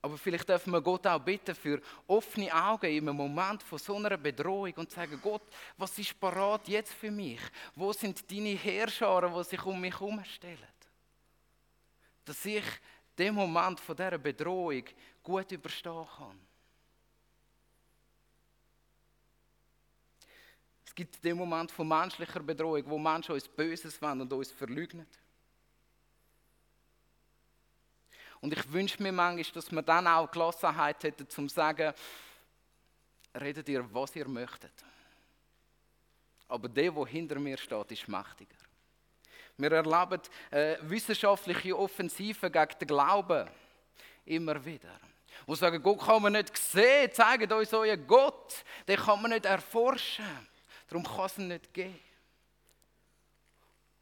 Aber 0.00 0.16
vielleicht 0.16 0.48
dürfen 0.48 0.72
wir 0.72 0.80
Gott 0.80 1.06
auch 1.06 1.18
bitten 1.18 1.54
für 1.54 1.80
offene 2.06 2.54
Augen 2.54 2.86
einem 2.86 3.16
Moment 3.16 3.62
von 3.62 3.78
so 3.78 3.96
einer 3.96 4.16
Bedrohung 4.16 4.72
und 4.76 4.90
sagen, 4.90 5.18
Gott, 5.20 5.42
was 5.76 5.98
ist 5.98 6.18
parat 6.20 6.68
jetzt 6.68 6.92
für 6.92 7.10
mich? 7.10 7.40
Wo 7.74 7.92
sind 7.92 8.30
deine 8.30 8.50
Herrscharen, 8.50 9.34
die 9.34 9.44
sich 9.44 9.64
um 9.64 9.80
mich 9.80 9.98
herumstellen? 9.98 10.58
Dass 12.24 12.44
ich 12.44 12.62
den 13.18 13.34
Moment 13.34 13.80
von 13.80 13.96
dieser 13.96 14.18
Bedrohung 14.18 14.84
gut 15.22 15.50
überstehen 15.52 16.06
kann. 16.16 16.38
Es 20.86 20.94
gibt 20.94 21.22
den 21.22 21.36
Moment 21.36 21.70
von 21.70 21.86
menschlicher 21.86 22.40
Bedrohung, 22.40 22.82
wo 22.86 22.98
Menschen 22.98 23.32
uns 23.32 23.48
Böses 23.48 24.00
wollen 24.00 24.20
und 24.20 24.32
uns 24.32 24.50
verleugnen. 24.50 25.06
Und 28.40 28.52
ich 28.52 28.72
wünsche 28.72 29.02
mir 29.02 29.12
manchmal, 29.12 29.52
dass 29.52 29.70
wir 29.70 29.82
dann 29.82 30.06
auch 30.06 30.30
Gelassenheit 30.30 31.02
hätten, 31.02 31.24
um 31.24 31.48
zu 31.48 31.54
sagen, 31.54 31.92
redet 33.34 33.68
ihr, 33.68 33.92
was 33.92 34.14
ihr 34.14 34.28
möchtet. 34.28 34.72
Aber 36.46 36.68
der, 36.68 36.90
der 36.90 37.06
hinter 37.06 37.38
mir 37.38 37.58
steht, 37.58 37.92
ist 37.92 38.08
mächtiger. 38.08 38.67
Wir 39.58 39.72
erleben 39.72 40.22
äh, 40.52 40.76
wissenschaftliche 40.82 41.76
Offensiven 41.76 42.52
gegen 42.52 42.78
den 42.78 42.88
Glauben. 42.88 43.50
Immer 44.24 44.64
wieder. 44.64 45.00
Und 45.46 45.56
sagen, 45.56 45.82
Gott 45.82 46.00
kann 46.00 46.22
man 46.22 46.34
nicht 46.34 46.56
sehen, 46.56 47.12
zeigt 47.12 47.52
uns 47.52 47.74
euren 47.74 48.06
Gott. 48.06 48.64
Den 48.86 48.96
kann 48.96 49.20
man 49.20 49.32
nicht 49.32 49.46
erforschen. 49.46 50.24
Darum 50.86 51.04
kann 51.04 51.26
es 51.26 51.38
ihn 51.38 51.48
nicht 51.48 51.74
geben. 51.74 51.98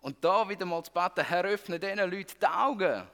Und 0.01 0.23
da 0.23 0.47
wieder 0.47 0.67
mal 0.67 0.85
zu 0.85 0.93
beten, 0.93 1.25
Herr, 1.25 1.45
öffne 1.45 1.81
diesen 1.81 1.99
Leuten 1.99 2.35
die 2.41 2.47
Augen. 2.47 3.09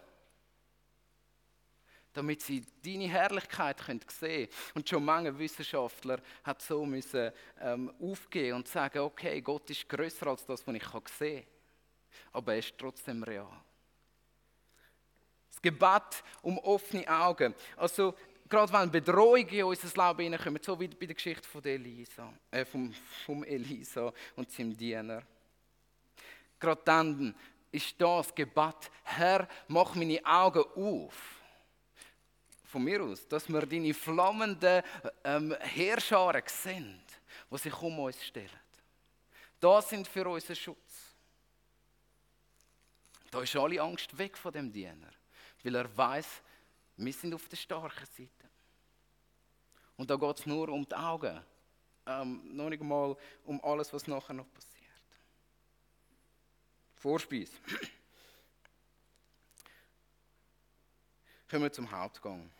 Damit 2.12 2.42
sie 2.42 2.66
deine 2.84 3.08
Herrlichkeit 3.08 3.78
sehen 3.78 4.00
können. 4.18 4.50
Und 4.75 4.88
schon 4.88 5.04
manche 5.04 5.38
Wissenschaftler 5.38 6.20
hat 6.42 6.61
so 6.61 6.84
müssen 6.84 7.30
ähm, 7.61 7.94
aufgeben 8.00 8.56
und 8.56 8.68
sagen, 8.68 8.99
okay, 8.99 9.40
Gott 9.40 9.70
ist 9.70 9.88
größer 9.88 10.26
als 10.26 10.44
das, 10.44 10.66
was 10.66 10.75
ich 10.75 10.84
sehen 11.16 11.44
kann 11.44 11.51
aber 12.33 12.52
er 12.52 12.59
ist 12.59 12.76
trotzdem 12.78 13.23
real. 13.23 13.52
Das 15.50 15.61
Gebet 15.61 16.25
um 16.42 16.59
offene 16.59 17.07
Augen. 17.09 17.54
Also, 17.76 18.14
gerade 18.49 18.73
wenn 18.73 18.90
Bedrohungen 18.90 19.49
in 19.49 19.64
unser 19.64 20.09
Leben 20.09 20.23
hineinkommen, 20.23 20.62
so 20.62 20.78
wie 20.78 20.88
bei 20.88 21.07
der 21.07 21.14
Geschichte 21.14 21.49
von 21.49 21.64
Elisa, 21.64 22.33
äh, 22.50 22.64
vom, 22.64 22.92
vom 23.25 23.45
Elisa 23.45 24.12
und 24.37 24.50
seinem 24.50 24.76
Diener. 24.76 25.23
Gerade 26.59 26.83
dann 26.85 27.34
ist 27.73 27.95
das 27.99 28.34
Gebet, 28.34 28.91
Herr, 29.02 29.49
mach 29.69 29.95
meine 29.95 30.25
Augen 30.25 30.63
auf. 30.76 31.41
Von 32.65 32.84
mir 32.84 33.02
aus, 33.02 33.26
dass 33.26 33.49
wir 33.49 33.67
deine 33.67 33.93
flammenden 33.93 34.82
ähm, 35.25 35.56
Heerscharen 35.60 36.43
sehen, 36.47 37.02
die 37.50 37.58
sich 37.58 37.82
um 37.82 37.99
uns 37.99 38.23
stellen. 38.23 38.49
Das 39.58 39.89
sind 39.89 40.06
für 40.08 40.28
unseren 40.28 40.56
Schutz. 40.56 41.11
Da 43.32 43.42
ist 43.42 43.56
alle 43.56 43.80
Angst 43.80 44.16
weg 44.18 44.36
von 44.36 44.52
dem 44.52 44.71
Diener, 44.71 45.10
weil 45.64 45.75
er 45.75 45.97
weiß, 45.97 46.42
wir 46.97 47.12
sind 47.14 47.32
auf 47.32 47.49
der 47.49 47.56
starken 47.56 48.04
Seite. 48.04 48.50
Und 49.97 50.10
da 50.10 50.16
geht 50.16 50.38
es 50.38 50.45
nur 50.45 50.68
um 50.68 50.86
die 50.86 50.95
Augen, 50.95 51.42
ähm, 52.04 52.54
noch 52.54 52.68
nicht 52.68 52.82
mal 52.82 53.16
um 53.45 53.58
alles, 53.64 53.90
was 53.90 54.06
nachher 54.06 54.34
noch 54.34 54.52
passiert. 54.52 54.82
Vorspeis. 56.95 57.50
Kommen 61.49 61.62
wir 61.62 61.73
zum 61.73 61.90
Hauptgang. 61.90 62.52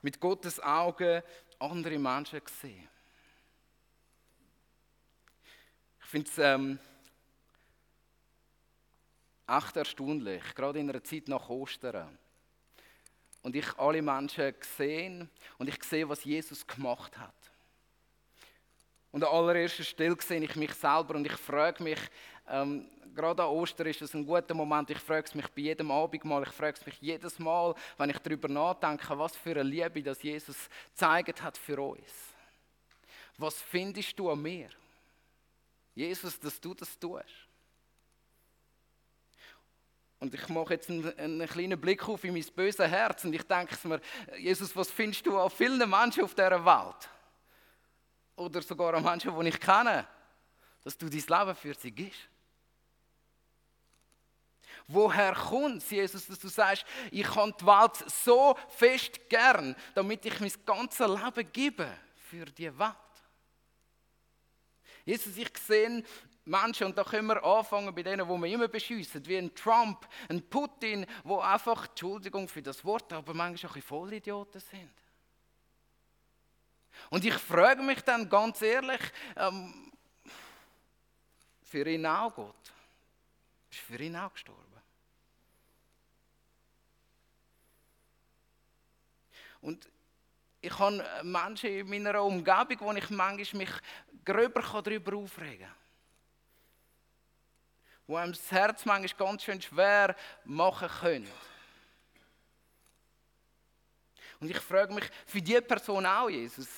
Mit 0.00 0.18
Gottes 0.18 0.58
Augen 0.58 1.22
andere 1.58 1.98
Menschen 1.98 2.40
sehen. 2.46 2.89
Finde 6.10 6.28
es 6.28 6.38
ähm, 6.38 6.78
echt 9.46 9.76
erstaunlich, 9.76 10.42
gerade 10.54 10.80
in 10.80 10.90
einer 10.90 11.04
Zeit 11.04 11.28
nach 11.28 11.48
Ostern. 11.48 12.18
Und 13.42 13.56
ich 13.56 13.78
alle 13.78 14.02
Menschen 14.02 14.54
gesehen 14.58 15.30
und 15.58 15.68
ich 15.68 15.82
sehe, 15.82 16.08
was 16.08 16.24
Jesus 16.24 16.66
gemacht 16.66 17.16
hat. 17.16 17.34
Und 19.12 19.24
an 19.24 19.30
allererster 19.30 19.82
Stelle 19.82 20.16
sehe 20.20 20.42
ich 20.42 20.56
mich 20.56 20.72
selber 20.74 21.14
und 21.14 21.26
ich 21.26 21.32
frage 21.32 21.82
mich, 21.82 21.98
ähm, 22.48 22.88
gerade 23.14 23.42
an 23.42 23.48
Ostern 23.48 23.86
ist 23.86 24.02
es 24.02 24.14
ein 24.14 24.26
guter 24.26 24.54
Moment, 24.54 24.90
ich 24.90 24.98
frage 24.98 25.26
es 25.26 25.34
mich 25.34 25.48
bei 25.48 25.62
jedem 25.62 25.90
Abend 25.90 26.24
mal, 26.24 26.42
ich 26.42 26.52
frage 26.52 26.76
es 26.78 26.86
mich 26.86 27.00
jedes 27.00 27.38
Mal, 27.38 27.74
wenn 27.96 28.10
ich 28.10 28.18
darüber 28.18 28.48
nachdenke, 28.48 29.18
was 29.18 29.36
für 29.36 29.52
eine 29.52 29.62
Liebe 29.62 30.02
das 30.02 30.22
Jesus 30.22 30.68
gezeigt 30.90 31.42
hat 31.42 31.56
für 31.56 31.80
uns. 31.80 32.34
Was 33.38 33.60
findest 33.62 34.18
du 34.18 34.30
an 34.30 34.42
mir? 34.42 34.68
Jesus, 35.94 36.38
dass 36.38 36.60
du 36.60 36.74
das 36.74 36.98
tust. 36.98 37.24
Und 40.20 40.34
ich 40.34 40.48
mache 40.48 40.74
jetzt 40.74 40.90
einen, 40.90 41.18
einen, 41.18 41.48
kleinen 41.48 41.80
Blick 41.80 42.06
auf 42.06 42.22
in 42.24 42.34
mein 42.34 42.44
böses 42.54 42.86
Herz 42.86 43.24
und 43.24 43.32
ich 43.32 43.42
denke 43.42 43.76
mir, 43.88 44.00
Jesus, 44.38 44.76
was 44.76 44.90
findest 44.90 45.24
du 45.24 45.38
an 45.38 45.48
vielen 45.48 45.78
Menschen 45.88 46.24
auf 46.24 46.34
dieser 46.34 46.62
Welt? 46.64 47.08
Oder 48.36 48.60
sogar 48.60 48.94
an 48.94 49.02
Menschen, 49.02 49.34
die 49.38 49.48
ich 49.48 49.58
kenne, 49.58 50.06
dass 50.84 50.96
du 50.96 51.08
dein 51.08 51.20
Leben 51.20 51.56
für 51.56 51.74
sie 51.74 51.90
gibst? 51.90 52.28
Woher 54.86 55.34
kommt 55.34 55.82
es, 55.82 55.90
Jesus, 55.90 56.26
dass 56.26 56.38
du 56.38 56.48
sagst, 56.48 56.84
ich 57.10 57.26
kann 57.26 57.54
die 57.58 57.64
Welt 57.64 57.96
so 58.06 58.58
fest 58.68 59.28
gern, 59.30 59.74
damit 59.94 60.26
ich 60.26 60.38
mein 60.40 60.52
ganzes 60.66 61.06
Leben 61.06 61.52
gebe 61.52 61.88
für 62.28 62.44
die 62.44 62.76
Welt? 62.78 62.96
Jesus, 65.10 65.36
ich 65.36 65.58
sehe 65.58 66.04
Menschen, 66.44 66.86
und 66.86 66.96
da 66.96 67.02
können 67.02 67.26
wir 67.26 67.42
anfangen 67.42 67.92
bei 67.92 68.04
denen, 68.04 68.28
wo 68.28 68.38
wir 68.38 68.46
immer 68.46 68.68
beschüssen, 68.68 69.26
wie 69.26 69.38
ein 69.38 69.52
Trump, 69.52 70.06
ein 70.28 70.40
Putin, 70.48 71.04
wo 71.24 71.40
einfach, 71.40 71.88
Entschuldigung 71.88 72.46
für 72.46 72.62
das 72.62 72.84
Wort, 72.84 73.12
aber 73.12 73.34
manchmal 73.34 73.72
auch 73.72 73.76
ein 73.76 73.82
Vollidioten 73.82 74.60
sind. 74.60 74.94
Und 77.10 77.24
ich 77.24 77.34
frage 77.34 77.82
mich 77.82 78.00
dann 78.02 78.28
ganz 78.28 78.62
ehrlich, 78.62 79.00
ähm, 79.34 79.90
für 81.64 81.88
ihn 81.88 82.06
auch 82.06 82.32
Gott. 82.32 82.72
Ist 83.68 83.80
für 83.80 84.00
ihn 84.00 84.14
auch 84.14 84.32
gestorben. 84.32 84.60
Und 89.60 89.88
ich 90.60 90.78
habe 90.78 91.02
Menschen 91.22 91.70
in 91.70 91.88
meiner 91.88 92.22
Umgebung, 92.22 92.80
wo 92.80 92.92
ich 92.92 93.10
manchmal 93.10 93.62
mich 93.62 93.70
gröber 94.24 94.82
darüber 94.82 95.16
aufregen 95.16 95.66
kann. 95.66 95.76
Wo 98.06 98.16
einem 98.16 98.32
das 98.32 98.50
Herz 98.50 98.84
manchmal 98.84 99.28
ganz 99.28 99.44
schön 99.44 99.62
schwer 99.62 100.14
machen 100.44 100.88
können. 101.00 101.30
Und 104.40 104.50
ich 104.50 104.58
frage 104.58 104.92
mich, 104.92 105.04
für 105.26 105.40
diese 105.40 105.62
Person 105.62 106.04
auch, 106.06 106.28
Jesus. 106.28 106.68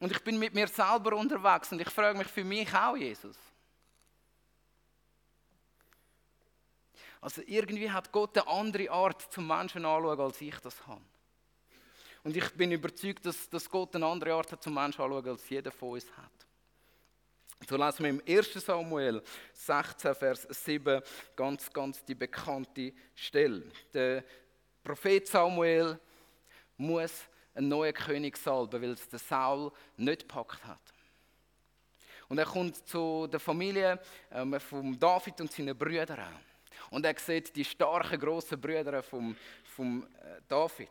Und 0.00 0.10
ich 0.10 0.24
bin 0.24 0.38
mit 0.38 0.52
mir 0.52 0.66
selber 0.66 1.14
unterwegs 1.16 1.70
und 1.72 1.80
ich 1.80 1.90
frage 1.90 2.18
mich 2.18 2.26
für 2.26 2.42
mich 2.42 2.72
auch, 2.74 2.96
Jesus. 2.96 3.36
Also 7.22 7.40
irgendwie 7.46 7.88
hat 7.88 8.10
Gott 8.10 8.36
eine 8.36 8.48
andere 8.48 8.90
Art 8.90 9.32
zum 9.32 9.46
Menschen 9.46 9.84
anschauen, 9.84 10.20
als 10.20 10.40
ich 10.40 10.56
das 10.56 10.86
habe. 10.88 11.00
Und 12.24 12.36
ich 12.36 12.50
bin 12.50 12.72
überzeugt, 12.72 13.24
dass, 13.24 13.48
dass 13.48 13.70
Gott 13.70 13.94
eine 13.94 14.06
andere 14.06 14.34
Art 14.34 14.50
hat 14.50 14.62
zum 14.62 14.74
Menschen 14.74 15.00
anschauen, 15.00 15.26
als 15.28 15.48
jeder 15.48 15.70
von 15.70 15.90
uns 15.90 16.06
hat. 16.16 16.32
So 17.68 17.76
lesen 17.76 18.02
wir 18.02 18.10
im 18.10 18.22
1. 18.26 18.54
Samuel 18.54 19.22
16, 19.52 20.14
Vers 20.16 20.48
7 20.50 21.00
ganz, 21.36 21.72
ganz 21.72 22.04
die 22.04 22.16
bekannte 22.16 22.92
Stelle. 23.14 23.70
Der 23.94 24.24
Prophet 24.82 25.26
Samuel 25.28 26.00
muss 26.76 27.12
einen 27.54 27.68
neuen 27.68 27.94
König 27.94 28.36
salben, 28.36 28.82
weil 28.82 28.90
es 28.90 29.08
der 29.08 29.20
Saul 29.20 29.70
nicht 29.96 30.22
gepackt 30.22 30.64
hat. 30.64 30.80
Und 32.28 32.38
er 32.38 32.46
kommt 32.46 32.88
zu 32.88 33.28
der 33.28 33.38
Familie 33.38 34.00
ähm, 34.32 34.58
von 34.58 34.98
David 34.98 35.40
und 35.40 35.52
seinen 35.52 35.78
Brüdern. 35.78 36.18
Und 36.92 37.06
er 37.06 37.18
sieht 37.18 37.56
die 37.56 37.64
starken, 37.64 38.20
grossen 38.20 38.60
Brüder 38.60 39.02
von 39.02 39.34
vom, 39.64 40.02
äh, 40.02 40.42
David. 40.46 40.90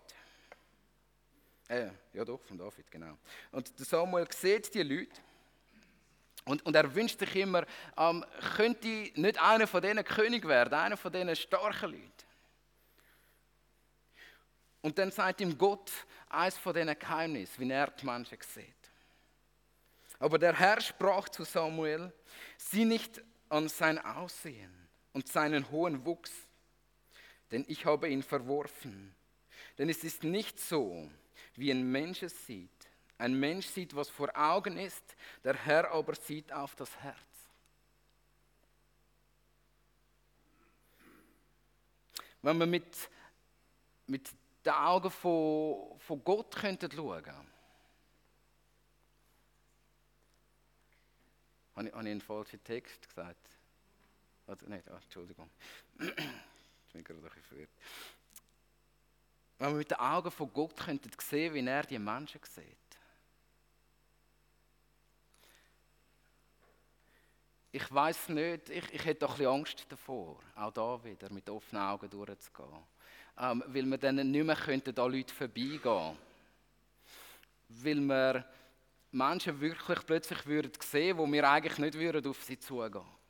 Äh, 1.68 1.92
ja 2.12 2.26
doch, 2.26 2.42
von 2.42 2.58
David, 2.58 2.90
genau. 2.90 3.20
Und 3.52 3.72
Samuel 3.78 4.28
sieht 4.32 4.74
die 4.74 4.82
Leute 4.82 5.22
und, 6.46 6.66
und 6.66 6.76
er 6.76 6.94
wünscht 6.96 7.20
sich 7.20 7.36
immer, 7.36 7.68
ähm, 7.96 8.26
könnte 8.56 8.88
nicht 8.88 9.40
einer 9.40 9.68
von 9.68 9.80
denen 9.80 10.04
König 10.04 10.48
werden, 10.48 10.74
einer 10.74 10.98
von 10.98 11.14
diesen 11.14 11.36
starken 11.36 11.92
Leuten. 11.92 12.12
Und 14.82 14.98
dann 14.98 15.12
sagt 15.12 15.40
ihm 15.42 15.56
Gott 15.56 15.92
eines 16.30 16.58
von 16.58 16.74
diesen 16.74 16.98
Geheimnissen, 16.98 17.60
wie 17.60 17.72
er 17.72 17.92
die 17.92 18.06
Menschen 18.08 18.40
sieht. 18.42 18.66
Aber 20.18 20.40
der 20.40 20.58
Herr 20.58 20.82
sprach 20.82 21.30
zu 21.30 21.44
Samuel, 21.44 22.12
sieh 22.58 22.86
nicht 22.86 23.22
an 23.50 23.70
sein 23.70 24.00
Aussehen 24.00 24.81
und 25.14 25.28
seinen 25.28 25.70
hohen 25.72 26.06
Wuchs, 26.06 26.32
denn 27.52 27.66
ich 27.68 27.86
habe 27.86 28.10
ihn 28.10 28.24
verworfen. 28.24 29.16
Denn 29.78 29.90
es 29.90 30.04
ist 30.04 30.24
nicht 30.24 30.60
so, 30.60 31.10
wie 31.56 31.72
ein 31.72 31.92
Mensch 31.92 32.24
es 32.24 32.46
sieht. 32.46 32.70
Ein 33.18 33.40
Mensch 33.40 33.68
sieht, 33.68 33.96
was 33.96 34.10
vor 34.10 34.30
Augen 34.36 34.78
ist, 34.78 35.16
der 35.44 35.54
Herr 35.54 35.92
aber 35.92 36.16
sieht 36.16 36.52
auf 36.52 36.76
das 36.76 36.96
Herz. 36.98 37.18
Wenn 42.42 42.58
wir 42.58 42.66
mit, 42.66 43.10
mit 44.08 44.32
den 44.66 44.74
Augen 44.74 45.12
von, 45.12 46.00
von 46.00 46.24
Gott 46.24 46.56
könnten 46.56 46.92
schauen 46.92 47.24
ich, 47.24 47.32
habe 51.76 51.88
ich 51.88 51.94
einen 51.94 52.22
falschen 52.22 52.64
Text 52.64 53.08
gesagt? 53.08 53.51
Oder 54.52 54.68
nicht? 54.68 54.84
Oh, 54.90 54.96
Entschuldigung. 54.96 55.50
ich 56.00 56.94
bin 56.94 57.04
gerade 57.04 57.20
ein 57.20 57.24
bisschen 57.24 57.44
verwirrt. 57.44 57.70
Wenn 59.58 59.70
wir 59.70 59.78
mit 59.78 59.92
den 59.92 60.00
Augen 60.00 60.32
von 60.32 60.52
Gott 60.52 60.78
könnten 60.78 61.12
sehen, 61.20 61.54
wie 61.54 61.66
er 61.66 61.84
die 61.84 62.00
Menschen 62.00 62.42
sieht. 62.44 62.78
Ich 67.72 67.94
weiß 67.94 68.30
nicht, 68.30 68.70
ich, 68.70 68.94
ich 68.94 69.06
hätte 69.06 69.22
doch 69.22 69.32
ein 69.32 69.38
bisschen 69.38 69.54
Angst 69.54 69.86
davor, 69.88 70.40
auch 70.56 70.74
da 70.74 71.02
wieder 71.02 71.32
mit 71.32 71.50
offenen 71.50 71.84
Augen 71.84 72.10
durchzugehen. 72.10 72.84
Ähm, 73.38 73.64
weil 73.68 73.86
wir 73.86 73.98
dann 73.98 74.16
nicht 74.16 74.46
mehr 74.46 74.56
könnten 74.58 75.00
an 75.00 75.12
Leute 75.12 75.34
vorbeigehen 75.34 76.18
Weil 77.70 78.02
wir 78.02 78.46
Menschen 79.12 79.62
wirklich 79.62 80.06
plötzlich 80.06 80.46
würden 80.46 80.74
sehen, 80.82 81.18
wo 81.18 81.32
wir 81.32 81.50
eigentlich 81.50 81.78
nicht 81.78 81.94
würden 81.94 82.30
auf 82.30 82.44
sie 82.44 82.60
zugehen. 82.60 83.21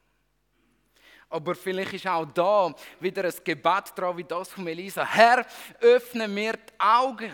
Aber 1.31 1.55
vielleicht 1.55 1.93
ist 1.93 2.07
auch 2.07 2.25
da 2.25 2.73
wieder 2.99 3.23
ein 3.23 3.33
Gebet 3.43 3.93
dran, 3.95 4.17
wie 4.17 4.23
das 4.23 4.49
von 4.49 4.67
Elisa. 4.67 5.05
Herr, 5.05 5.45
öffne 5.79 6.27
mir 6.27 6.53
die 6.53 6.79
Augen 6.79 7.31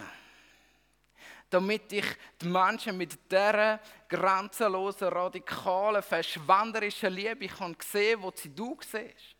damit 1.50 1.92
ich 1.94 2.06
die 2.42 2.48
Menschen 2.48 2.98
mit 2.98 3.18
dieser 3.32 3.80
grenzenlosen, 4.10 5.08
radikalen, 5.08 6.04
verschwenderischen 6.04 7.14
Liebe 7.14 7.48
kann 7.48 7.76
sehen 7.82 8.22
kann, 8.22 8.34
die 8.44 8.54
du 8.54 8.78
siehst. 8.82 9.36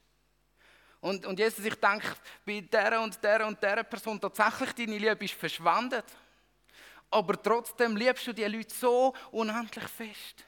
Und, 1.02 1.26
und 1.26 1.38
Jesus, 1.38 1.66
ich 1.66 1.76
denke, 1.76 2.08
bei 2.46 2.62
dieser 2.62 3.02
und 3.02 3.22
dieser 3.22 3.46
und 3.46 3.62
dieser 3.62 3.84
Person 3.84 4.20
tatsächlich 4.20 4.74
deine 4.74 4.98
Liebe 4.98 5.26
ist 5.26 5.34
verschwendet. 5.34 6.06
Aber 7.10 7.42
trotzdem 7.42 7.96
liebst 7.96 8.28
du 8.28 8.34
die 8.34 8.46
Leute 8.46 8.74
so 8.74 9.14
unendlich 9.32 9.88
fest. 9.88 10.46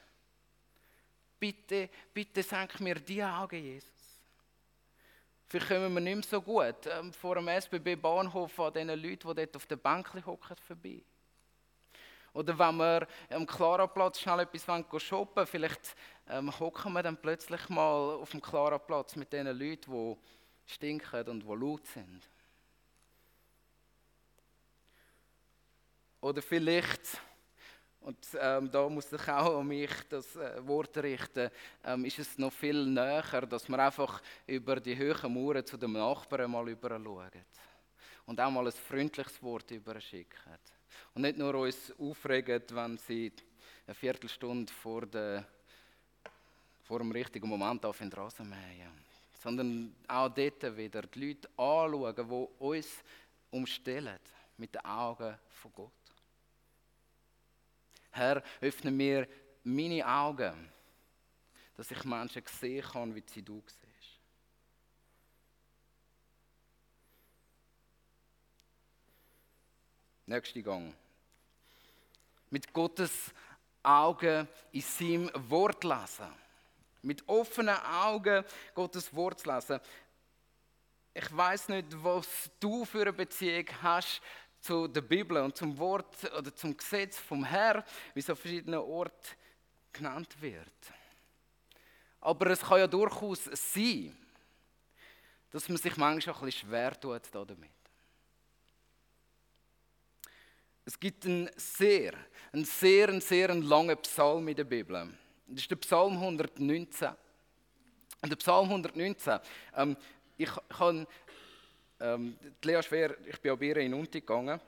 Bitte, 1.38 1.88
bitte 2.12 2.42
senk 2.42 2.80
mir 2.80 2.96
die 2.96 3.22
Augen, 3.22 3.62
Jesus. 3.62 3.99
Vielleicht 5.50 5.66
kommen 5.66 5.92
wir 5.94 6.00
nicht 6.00 6.14
mehr 6.14 6.22
so 6.22 6.40
gut 6.40 6.86
ähm, 6.86 7.12
vor 7.12 7.34
dem 7.34 7.48
SBB-Bahnhof 7.48 8.60
an 8.60 8.72
diesen 8.72 8.88
Leuten, 8.90 9.28
die 9.28 9.34
dort 9.34 9.56
auf 9.56 9.66
der 9.66 9.74
Bank 9.74 10.14
hocken, 10.24 10.56
vorbei. 10.56 11.02
Oder 12.32 12.56
wenn 12.56 12.76
wir 12.76 13.08
am 13.30 13.44
Klaraplatz 13.44 14.20
schnell 14.20 14.38
etwas 14.38 15.02
shoppen 15.02 15.34
wollen, 15.34 15.46
vielleicht 15.48 15.96
ähm, 16.28 16.56
hocken 16.56 16.92
wir 16.92 17.02
dann 17.02 17.16
plötzlich 17.16 17.68
mal 17.68 18.14
auf 18.14 18.30
dem 18.30 18.40
Klaraplatz 18.40 19.16
mit 19.16 19.32
den 19.32 19.48
Leuten, 19.48 19.90
die 19.90 20.16
stinken 20.72 21.28
und 21.28 21.42
die 21.42 21.48
laut 21.48 21.84
sind. 21.84 22.22
Oder 26.20 26.42
vielleicht, 26.42 27.20
und 28.02 28.16
ähm, 28.40 28.70
da 28.70 28.88
muss 28.88 29.12
ich 29.12 29.28
auch 29.28 29.60
an 29.60 29.66
mich 29.66 29.90
das 30.08 30.34
äh, 30.36 30.66
Wort 30.66 30.96
richten, 30.98 31.50
ähm, 31.84 32.04
ist 32.06 32.18
es 32.18 32.38
noch 32.38 32.52
viel 32.52 32.86
näher, 32.86 33.46
dass 33.46 33.68
wir 33.68 33.78
einfach 33.78 34.22
über 34.46 34.80
die 34.80 34.96
hohen 34.96 35.34
Mauern 35.34 35.66
zu 35.66 35.76
dem 35.76 35.92
Nachbarn 35.92 36.50
mal 36.50 36.68
über 36.68 36.88
schauen 36.98 37.30
und 38.26 38.40
auch 38.40 38.50
mal 38.50 38.66
ein 38.66 38.72
freundliches 38.72 39.42
Wort 39.42 39.70
überschicken. 39.70 40.58
Und 41.14 41.22
nicht 41.22 41.36
nur 41.36 41.54
uns 41.54 41.92
aufregen, 41.98 42.62
wenn 42.70 42.96
sie 42.96 43.32
eine 43.86 43.94
Viertelstunde 43.94 44.72
vor, 44.72 45.04
der, 45.04 45.46
vor 46.84 47.00
dem 47.00 47.12
richtigen 47.12 47.48
Moment 47.48 47.84
auf 47.84 47.98
den 47.98 48.12
Rasen 48.12 48.48
mähen, 48.48 48.92
sondern 49.42 49.94
auch 50.08 50.28
dort 50.28 50.76
wieder 50.76 51.02
die 51.02 51.26
Leute 51.26 51.48
anschauen, 51.56 52.14
die 52.16 52.64
uns 52.64 52.88
umstellen 53.50 54.18
mit 54.56 54.74
den 54.74 54.84
Augen 54.84 55.36
von 55.48 55.72
Gott. 55.74 55.99
Herr, 58.10 58.42
öffne 58.60 58.90
mir 58.90 59.28
meine 59.64 60.06
Augen, 60.06 60.70
dass 61.76 61.90
ich 61.90 62.04
Menschen 62.04 62.42
sehen 62.46 62.84
kann, 62.84 63.14
wie 63.14 63.24
sie 63.26 63.42
du 63.42 63.62
siehst. 63.66 64.20
Nächster 70.26 70.62
Gang. 70.62 70.94
Mit 72.50 72.72
Gottes 72.72 73.32
Augen 73.82 74.46
in 74.72 74.80
seinem 74.80 75.30
Wort 75.50 75.82
lesen. 75.82 76.32
Mit 77.02 77.26
offenen 77.28 77.76
Augen 77.76 78.44
Gottes 78.74 79.14
Wort 79.14 79.44
lesen. 79.46 79.80
Ich 81.12 81.36
weiß 81.36 81.70
nicht, 81.70 81.86
was 82.04 82.50
du 82.60 82.84
für 82.84 83.00
eine 83.00 83.12
Beziehung 83.12 83.66
hast 83.82 84.20
zu 84.60 84.86
der 84.88 85.00
Bibel 85.00 85.38
und 85.38 85.56
zum 85.56 85.76
Wort 85.78 86.16
oder 86.36 86.54
zum 86.54 86.76
Gesetz 86.76 87.18
vom 87.18 87.44
Herrn, 87.44 87.82
wie 88.14 88.20
es 88.20 88.30
an 88.30 88.36
verschiedenen 88.36 88.80
Orten 88.80 89.36
genannt 89.92 90.40
wird. 90.40 90.92
Aber 92.20 92.50
es 92.50 92.60
kann 92.60 92.78
ja 92.78 92.86
durchaus 92.86 93.44
sein, 93.44 94.16
dass 95.50 95.68
man 95.68 95.78
sich 95.78 95.96
manchmal 95.96 96.34
ein 96.34 96.44
bisschen 96.44 96.68
schwer 96.68 97.00
tut 97.00 97.22
damit. 97.32 97.70
Es 100.84 100.98
gibt 100.98 101.24
einen 101.24 101.50
sehr, 101.56 102.14
einen 102.52 102.64
sehr, 102.64 103.08
einen 103.08 103.20
sehr 103.20 103.54
langen 103.54 103.96
Psalm 103.98 104.48
in 104.48 104.56
der 104.56 104.64
Bibel. 104.64 105.08
Das 105.46 105.62
ist 105.62 105.70
der 105.70 105.76
Psalm 105.76 106.14
119. 106.14 107.10
Und 108.22 108.28
der 108.28 108.36
Psalm 108.36 108.64
119, 108.64 109.38
ähm, 109.76 109.96
ich 110.36 110.50
kann, 110.68 111.06
ähm, 112.00 112.36
Lea 112.62 112.82
Schwer, 112.82 113.14
ich 113.26 113.40
bin 113.40 113.52
auch 113.52 113.58
bei 113.58 113.66
ihr 113.66 113.76
in 113.78 113.94
Unti 113.94 114.20
gegangen. 114.20 114.60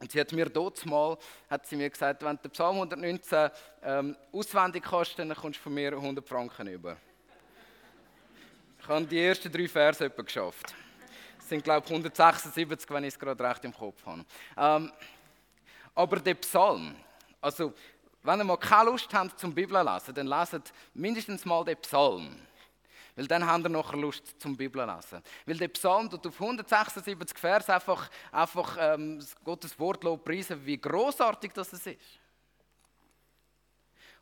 Und 0.00 0.10
sie 0.10 0.18
hat 0.18 0.32
mir 0.32 0.46
dort 0.46 0.84
mal 0.86 1.18
hat 1.50 1.66
sie 1.66 1.76
mir 1.76 1.90
gesagt, 1.90 2.22
wenn 2.24 2.36
du 2.36 2.42
den 2.42 2.50
Psalm 2.52 2.76
119 2.76 3.50
ähm, 3.82 4.16
auswendig 4.32 4.82
kannst, 4.82 5.18
dann 5.18 5.34
kommst 5.34 5.58
du 5.58 5.64
von 5.64 5.74
mir 5.74 5.92
100 5.92 6.26
Franken 6.26 6.68
über. 6.68 6.96
Ich 8.80 8.88
habe 8.88 9.04
die 9.04 9.20
ersten 9.20 9.52
drei 9.52 9.68
Verse 9.68 10.04
etwa 10.04 10.22
geschafft. 10.22 10.74
Das 11.36 11.48
sind, 11.50 11.62
glaube 11.62 11.84
ich, 11.84 11.90
176, 11.90 12.90
wenn 12.90 13.04
ich 13.04 13.14
es 13.14 13.18
gerade 13.18 13.44
recht 13.44 13.62
im 13.64 13.74
Kopf 13.74 14.04
habe. 14.06 14.24
Ähm, 14.56 14.90
aber 15.94 16.18
der 16.18 16.34
Psalm, 16.34 16.96
also 17.42 17.74
wenn 18.22 18.40
ihr 18.40 18.44
mal 18.44 18.56
keine 18.56 18.90
Lust 18.90 19.12
habt 19.12 19.38
zum 19.38 19.54
Bibel 19.54 19.82
lesen, 19.84 20.14
dann 20.14 20.26
leset 20.26 20.72
mindestens 20.94 21.44
mal 21.44 21.62
den 21.64 21.76
Psalm. 21.78 22.36
Weil 23.20 23.26
dann 23.26 23.46
habt 23.46 23.66
ihr 23.66 23.68
noch 23.68 23.92
Lust 23.92 24.40
zum 24.40 24.56
Bibel 24.56 24.82
lesen. 24.82 25.22
Weil 25.44 25.58
der 25.58 25.68
Psalm 25.68 26.08
tut 26.08 26.26
auf 26.26 26.40
176 26.40 27.36
Vers 27.36 27.68
einfach, 27.68 28.08
einfach 28.32 28.78
ähm, 28.80 29.22
Gottes 29.44 29.78
Wort 29.78 30.00
preisen, 30.24 30.64
wie 30.64 30.80
großartig 30.80 31.52
das 31.52 31.70
ist. 31.74 31.86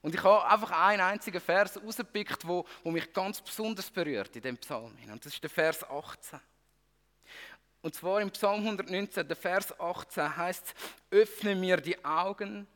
Und 0.02 0.16
ich 0.16 0.22
habe 0.24 0.44
einfach 0.48 0.72
einen 0.72 1.02
einzigen 1.02 1.40
Vers 1.40 1.80
rausgepickt, 1.80 2.44
wo, 2.44 2.66
wo 2.82 2.90
mich 2.90 3.12
ganz 3.12 3.40
besonders 3.40 3.88
berührt 3.88 4.34
in 4.34 4.42
dem 4.42 4.56
Psalm. 4.56 4.92
Und 5.12 5.24
das 5.24 5.32
ist 5.32 5.44
der 5.44 5.50
Vers 5.50 5.88
18. 5.88 6.40
Und 7.80 7.94
zwar 7.94 8.20
im 8.20 8.32
Psalm 8.32 8.64
119, 8.64 9.28
der 9.28 9.36
Vers 9.36 9.78
18 9.78 10.36
heißt, 10.36 10.74
öffne 11.12 11.54
mir 11.54 11.76
die 11.76 12.04
Augen, 12.04 12.66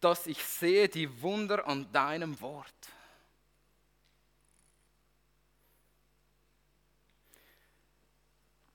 dass 0.00 0.26
ich 0.26 0.42
sehe 0.42 0.88
die 0.88 1.20
Wunder 1.20 1.68
an 1.68 1.92
deinem 1.92 2.40
Wort. 2.40 2.95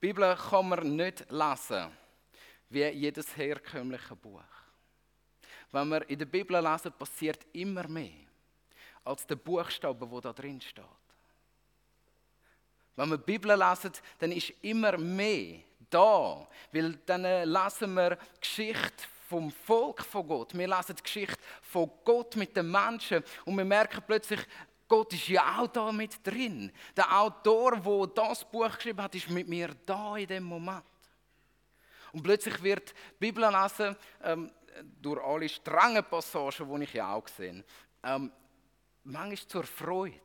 Die 0.02 0.08
Bibel 0.08 0.34
kann 0.34 0.68
man 0.68 0.96
nicht 0.96 1.30
lesen, 1.30 1.92
wie 2.70 2.84
jedes 2.86 3.36
herkömmliche 3.36 4.16
Buch. 4.16 4.42
Wenn 5.70 5.88
wir 5.90 6.10
in 6.10 6.18
der 6.18 6.26
Bibel 6.26 6.60
lesen, 6.60 6.92
passiert 6.92 7.46
immer 7.52 7.86
mehr 7.86 8.26
als 9.04 9.24
der 9.24 9.36
Buchstabe, 9.36 10.10
wo 10.10 10.20
da 10.20 10.32
drin 10.32 10.60
steht. 10.60 10.84
Wenn 12.96 13.10
wir 13.10 13.18
die 13.18 13.24
Bibel 13.24 13.56
lesen, 13.56 13.92
dann 14.18 14.32
ist 14.32 14.52
immer 14.62 14.98
mehr 14.98 15.60
da, 15.88 16.48
weil 16.72 16.94
dann 17.06 17.22
lesen 17.22 17.94
wir 17.94 18.18
Geschichte 18.40 19.04
vom 19.28 19.52
Volk 19.52 20.02
von 20.02 20.26
Gott. 20.26 20.52
Wir 20.58 20.66
lesen 20.66 20.96
die 20.96 21.02
Geschichte 21.02 21.38
von 21.62 21.88
Gott 22.04 22.34
mit 22.34 22.56
den 22.56 22.68
Menschen 22.68 23.22
und 23.44 23.56
wir 23.56 23.64
merken 23.64 24.02
plötzlich, 24.04 24.40
Gott 24.92 25.14
ist 25.14 25.28
ja 25.28 25.58
auch 25.58 25.68
da 25.68 25.90
mit 25.90 26.18
drin. 26.22 26.70
Der 26.94 27.18
Autor, 27.18 27.78
der 27.78 28.06
das 28.08 28.44
Buch 28.44 28.76
geschrieben 28.76 29.00
hat, 29.00 29.14
ist 29.14 29.30
mit 29.30 29.48
mir 29.48 29.74
da 29.86 30.18
in 30.18 30.26
dem 30.26 30.44
Moment. 30.44 30.84
Und 32.12 32.22
plötzlich 32.22 32.62
wird 32.62 32.90
die 32.90 33.14
Bibel 33.18 33.50
lesen, 33.50 33.96
ähm, 34.22 34.52
durch 35.00 35.18
alle 35.24 35.48
strengen 35.48 36.04
Passagen, 36.04 36.76
die 36.76 36.84
ich 36.84 36.92
ja 36.92 37.14
auch 37.14 37.26
sehe, 37.26 37.64
ähm, 38.02 38.30
manchmal 39.04 39.48
zur 39.48 39.64
Freude. 39.64 40.20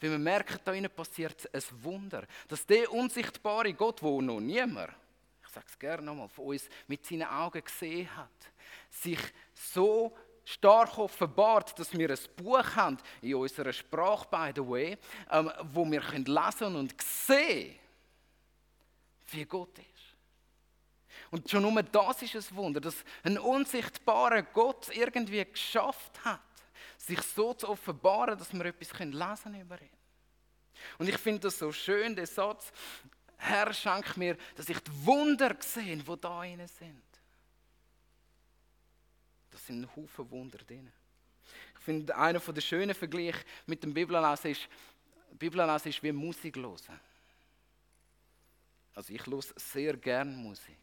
Weil 0.00 0.10
wir 0.10 0.18
merken, 0.18 0.58
da 0.64 0.72
innen 0.72 0.90
passiert 0.90 1.48
ein 1.54 1.62
Wunder. 1.84 2.26
Dass 2.48 2.66
der 2.66 2.90
unsichtbare 2.90 3.72
Gott, 3.72 4.02
wo 4.02 4.20
noch 4.20 4.40
niemand, 4.40 4.90
ich 5.44 5.52
sage 5.52 5.66
es 5.68 5.78
gerne 5.78 6.02
nochmal, 6.02 6.28
von 6.28 6.46
uns 6.46 6.68
mit 6.88 7.06
seinen 7.06 7.28
Augen 7.28 7.62
gesehen 7.62 8.08
hat, 8.16 8.50
sich 8.90 9.20
so 9.54 10.12
stark 10.46 10.96
offenbart, 10.96 11.76
dass 11.78 11.92
wir 11.92 12.08
ein 12.08 12.18
Buch 12.36 12.76
haben, 12.76 12.98
in 13.20 13.34
unserer 13.34 13.72
Sprache, 13.72 14.26
by 14.30 14.52
the 14.54 14.66
way, 14.66 14.96
ähm, 15.30 15.52
wo 15.72 15.84
wir 15.90 16.00
können 16.00 16.24
lesen 16.24 16.76
und 16.76 16.94
sehen, 17.02 17.74
wie 19.26 19.44
Gott 19.44 19.76
ist. 19.78 19.86
Und 21.32 21.50
schon 21.50 21.62
nur 21.62 21.82
das 21.82 22.22
ist 22.22 22.36
ein 22.36 22.56
Wunder, 22.56 22.80
dass 22.80 23.04
ein 23.24 23.38
unsichtbarer 23.38 24.42
Gott 24.42 24.88
irgendwie 24.94 25.44
geschafft 25.44 26.24
hat, 26.24 26.40
sich 26.96 27.20
so 27.20 27.52
zu 27.52 27.68
offenbaren, 27.68 28.38
dass 28.38 28.52
wir 28.52 28.64
etwas 28.66 28.98
lesen 29.00 29.16
können 29.16 29.60
über 29.60 29.82
ihn. 29.82 29.90
Und 30.98 31.08
ich 31.08 31.18
finde 31.18 31.40
das 31.40 31.58
so 31.58 31.72
schön, 31.72 32.14
der 32.14 32.26
Satz, 32.26 32.70
Herr, 33.38 33.72
schenk 33.74 34.16
mir, 34.16 34.36
dass 34.54 34.68
ich 34.68 34.78
die 34.78 35.06
Wunder 35.06 35.56
sehe, 35.58 35.96
die 35.96 36.20
da 36.20 36.44
innen 36.44 36.68
sind. 36.68 37.02
Sind 39.66 39.82
ein 39.82 39.96
Haufen 39.96 40.30
Wunder 40.30 40.58
drin. 40.58 40.92
Ich 41.78 41.84
finde, 41.84 42.16
einer 42.16 42.38
der 42.38 42.60
schönen 42.60 42.94
Vergleiche 42.94 43.44
mit 43.66 43.82
dem 43.82 43.92
Bibellesen 43.92 44.52
ist, 44.52 44.68
Bibellesen 45.32 45.90
ist 45.90 46.02
wie 46.02 46.12
Musik 46.12 46.56
hören. 46.56 47.00
Also 48.94 49.12
ich 49.12 49.26
höre 49.26 49.42
sehr 49.56 49.96
gerne 49.96 50.30
Musik. 50.30 50.78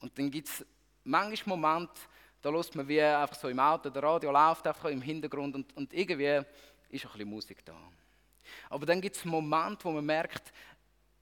Und 0.00 0.16
dann 0.18 0.30
gibt 0.30 0.48
es 0.48 0.64
manchmal 1.04 1.56
Momente, 1.58 2.00
da 2.40 2.50
hört 2.50 2.74
man 2.74 2.88
wie 2.88 3.00
einfach 3.00 3.36
so 3.36 3.48
im 3.48 3.60
Auto, 3.60 3.90
der 3.90 4.02
Radio 4.02 4.32
läuft 4.32 4.66
einfach 4.66 4.86
im 4.86 5.02
Hintergrund 5.02 5.54
und, 5.54 5.76
und 5.76 5.92
irgendwie 5.92 6.44
ist 6.88 7.04
ein 7.04 7.12
bisschen 7.12 7.28
Musik 7.28 7.64
da. 7.64 7.76
Aber 8.68 8.86
dann 8.86 9.00
gibt 9.00 9.16
es 9.16 9.24
Momente, 9.24 9.84
wo 9.84 9.92
man 9.92 10.04
merkt, 10.04 10.52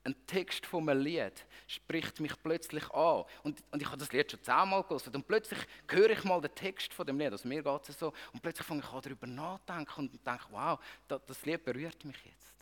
ein 0.05 0.15
Text 0.27 0.65
von 0.65 0.89
einem 0.89 1.03
Lied 1.03 1.47
spricht 1.67 2.21
mich 2.21 2.33
plötzlich 2.43 2.89
an. 2.91 3.25
Und, 3.43 3.63
und 3.71 3.83
ich 3.83 3.87
habe 3.87 3.99
das 3.99 4.13
Lied 4.13 4.31
schon 4.31 4.43
zehnmal 4.43 4.83
gehört. 4.83 5.15
Und 5.15 5.27
plötzlich 5.27 5.59
höre 5.89 6.11
ich 6.11 6.25
mal 6.25 6.41
den 6.41 6.55
Text 6.55 6.95
von 6.95 7.07
dem 7.07 7.19
Lied. 7.19 7.33
Also 7.33 7.47
mir 7.47 7.63
geht 7.63 7.89
es 7.89 7.99
so. 7.99 8.13
Und 8.33 8.41
plötzlich 8.41 8.67
fange 8.67 8.81
ich 8.81 8.89
an, 8.89 9.01
darüber 9.03 9.27
nachzudenken 9.27 10.09
und 10.09 10.27
denke, 10.27 10.45
wow, 10.51 10.79
das, 11.07 11.21
das 11.27 11.45
Lied 11.45 11.65
berührt 11.65 12.03
mich 12.05 12.17
jetzt. 12.25 12.55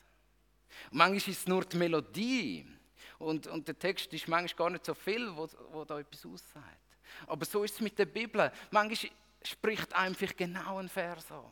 Und 0.91 0.99
manchmal 0.99 1.17
ist 1.17 1.29
es 1.29 1.47
nur 1.47 1.65
die 1.65 1.77
Melodie. 1.77 2.67
Und, 3.19 3.47
und 3.47 3.67
der 3.67 3.79
Text 3.79 4.13
ist 4.13 4.27
manchmal 4.27 4.57
gar 4.57 4.71
nicht 4.71 4.85
so 4.85 4.95
viel, 4.95 5.31
wo, 5.37 5.49
wo 5.71 5.85
da 5.85 6.01
etwas 6.01 6.27
aussagt. 6.27 6.67
Aber 7.27 7.45
so 7.45 7.63
ist 7.63 7.75
es 7.75 7.81
mit 7.81 7.99
der 7.99 8.07
Bibel. 8.07 8.51
Manchmal 8.71 9.13
spricht 9.43 9.93
einem 9.95 10.15
vielleicht 10.15 10.37
genau 10.37 10.79
ein 10.79 10.89
Vers 10.89 11.31
an, 11.31 11.45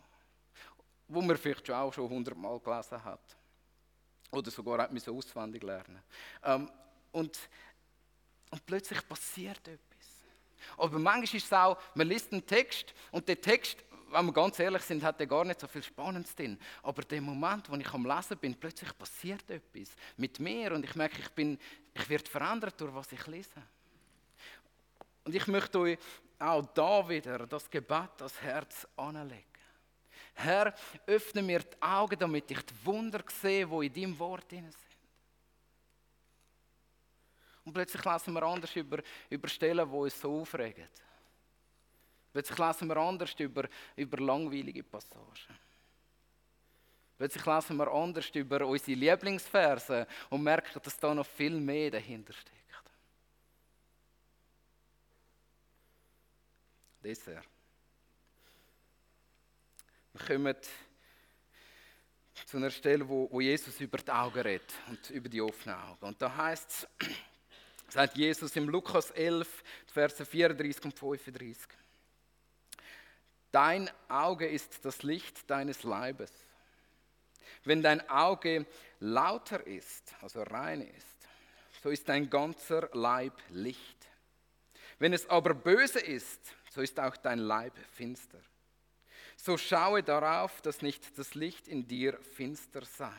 wo 1.08 1.22
man 1.22 1.36
vielleicht 1.36 1.70
auch 1.70 1.92
schon 1.92 2.08
hundertmal 2.08 2.58
gelesen 2.58 3.04
hat. 3.04 3.36
Oder 4.30 4.50
sogar 4.50 4.78
hat 4.82 4.92
man 4.92 5.16
auswendig 5.16 5.62
lernen. 5.62 6.02
Ähm, 6.42 6.70
und, 7.12 7.38
und 8.50 8.66
plötzlich 8.66 9.06
passiert 9.08 9.66
etwas. 9.68 9.86
Aber 10.76 10.98
manchmal 10.98 11.36
ist 11.36 11.46
es 11.46 11.52
auch, 11.52 11.78
man 11.94 12.08
liest 12.08 12.32
einen 12.32 12.44
Text 12.44 12.92
und 13.10 13.26
der 13.28 13.40
Text, 13.40 13.84
wenn 14.10 14.26
wir 14.26 14.32
ganz 14.32 14.58
ehrlich 14.58 14.82
sind, 14.82 15.02
hat 15.02 15.18
der 15.18 15.26
gar 15.26 15.44
nicht 15.44 15.60
so 15.60 15.66
viel 15.66 15.82
Spannendes 15.82 16.34
drin. 16.34 16.58
Aber 16.82 17.02
der 17.02 17.20
Moment, 17.20 17.70
wo 17.70 17.76
ich 17.76 17.92
am 17.92 18.06
Lesen 18.06 18.38
bin, 18.38 18.54
plötzlich 18.54 18.96
passiert 18.96 19.48
etwas 19.50 19.90
mit 20.16 20.38
mir 20.40 20.72
und 20.72 20.84
ich 20.84 20.94
merke, 20.94 21.20
ich, 21.20 21.30
bin, 21.30 21.58
ich 21.94 22.08
werde 22.08 22.28
verändert 22.28 22.80
durch 22.80 22.94
was 22.94 23.12
ich 23.12 23.26
lese. 23.26 23.62
Und 25.24 25.34
ich 25.34 25.46
möchte 25.46 25.78
euch 25.78 25.98
auch 26.38 26.66
da 26.74 27.08
wieder 27.08 27.46
das 27.46 27.68
Gebet 27.70 28.10
das 28.18 28.40
Herz 28.42 28.86
anlegen. 28.96 29.55
Herr, 30.38 30.74
öffne 31.06 31.42
mir 31.42 31.60
die 31.60 31.80
Augen, 31.80 32.18
damit 32.18 32.50
ich 32.50 32.60
die 32.60 32.84
Wunder 32.84 33.24
sehe, 33.28 33.66
die 33.66 33.86
in 33.86 33.92
deinem 33.92 34.18
Wort 34.18 34.50
sind. 34.50 34.74
Und 37.64 37.72
plötzlich 37.72 38.04
lesen 38.04 38.34
wir 38.34 38.42
anders 38.42 38.76
über, 38.76 39.02
über 39.30 39.48
Stellen, 39.48 39.90
die 39.90 39.96
uns 39.96 40.20
so 40.20 40.40
aufregen. 40.40 40.86
Plötzlich 42.32 42.58
lesen 42.58 42.86
wir 42.86 42.96
anders 42.98 43.34
über, 43.38 43.66
über 43.96 44.18
langweilige 44.18 44.84
Passagen. 44.84 45.58
Plötzlich 47.16 47.46
lesen 47.46 47.76
wir 47.78 47.90
anders 47.90 48.28
über 48.28 48.66
unsere 48.66 48.98
Lieblingsverse 48.98 50.06
und 50.28 50.42
merken, 50.42 50.80
dass 50.82 50.98
da 50.98 51.14
noch 51.14 51.26
viel 51.26 51.58
mehr 51.58 51.90
dahinter 51.90 52.34
steckt. 52.34 52.56
Dessert. 57.02 57.55
Wir 60.18 60.36
kommen 60.36 60.56
zu 62.46 62.56
einer 62.56 62.70
Stelle, 62.70 63.06
wo, 63.06 63.28
wo 63.30 63.40
Jesus 63.42 63.78
über 63.80 63.98
die 63.98 64.10
Augen 64.10 64.40
redet 64.40 64.72
und 64.88 65.10
über 65.10 65.28
die 65.28 65.42
offenen 65.42 65.76
Augen. 65.76 66.06
Und 66.06 66.22
da 66.22 66.34
heißt 66.34 66.88
es, 66.98 67.08
sagt 67.90 68.16
Jesus 68.16 68.56
im 68.56 68.66
Lukas 68.70 69.10
11, 69.10 69.62
Verse 69.86 70.24
34 70.24 70.84
und 70.86 70.98
35. 70.98 71.66
Dein 73.52 73.90
Auge 74.08 74.46
ist 74.46 74.82
das 74.86 75.02
Licht 75.02 75.50
deines 75.50 75.82
Leibes. 75.82 76.32
Wenn 77.64 77.82
dein 77.82 78.08
Auge 78.08 78.64
lauter 79.00 79.66
ist, 79.66 80.14
also 80.22 80.42
rein 80.44 80.80
ist, 80.80 81.28
so 81.82 81.90
ist 81.90 82.08
dein 82.08 82.30
ganzer 82.30 82.88
Leib 82.94 83.34
Licht. 83.50 84.08
Wenn 84.98 85.12
es 85.12 85.28
aber 85.28 85.52
böse 85.52 86.00
ist, 86.00 86.40
so 86.70 86.80
ist 86.80 86.98
auch 86.98 87.18
dein 87.18 87.38
Leib 87.38 87.76
finster. 87.92 88.40
So 89.46 89.56
schaue 89.56 90.02
darauf, 90.02 90.60
dass 90.60 90.82
nicht 90.82 91.16
das 91.16 91.36
Licht 91.36 91.68
in 91.68 91.86
dir 91.86 92.18
finster 92.18 92.84
sei. 92.84 93.12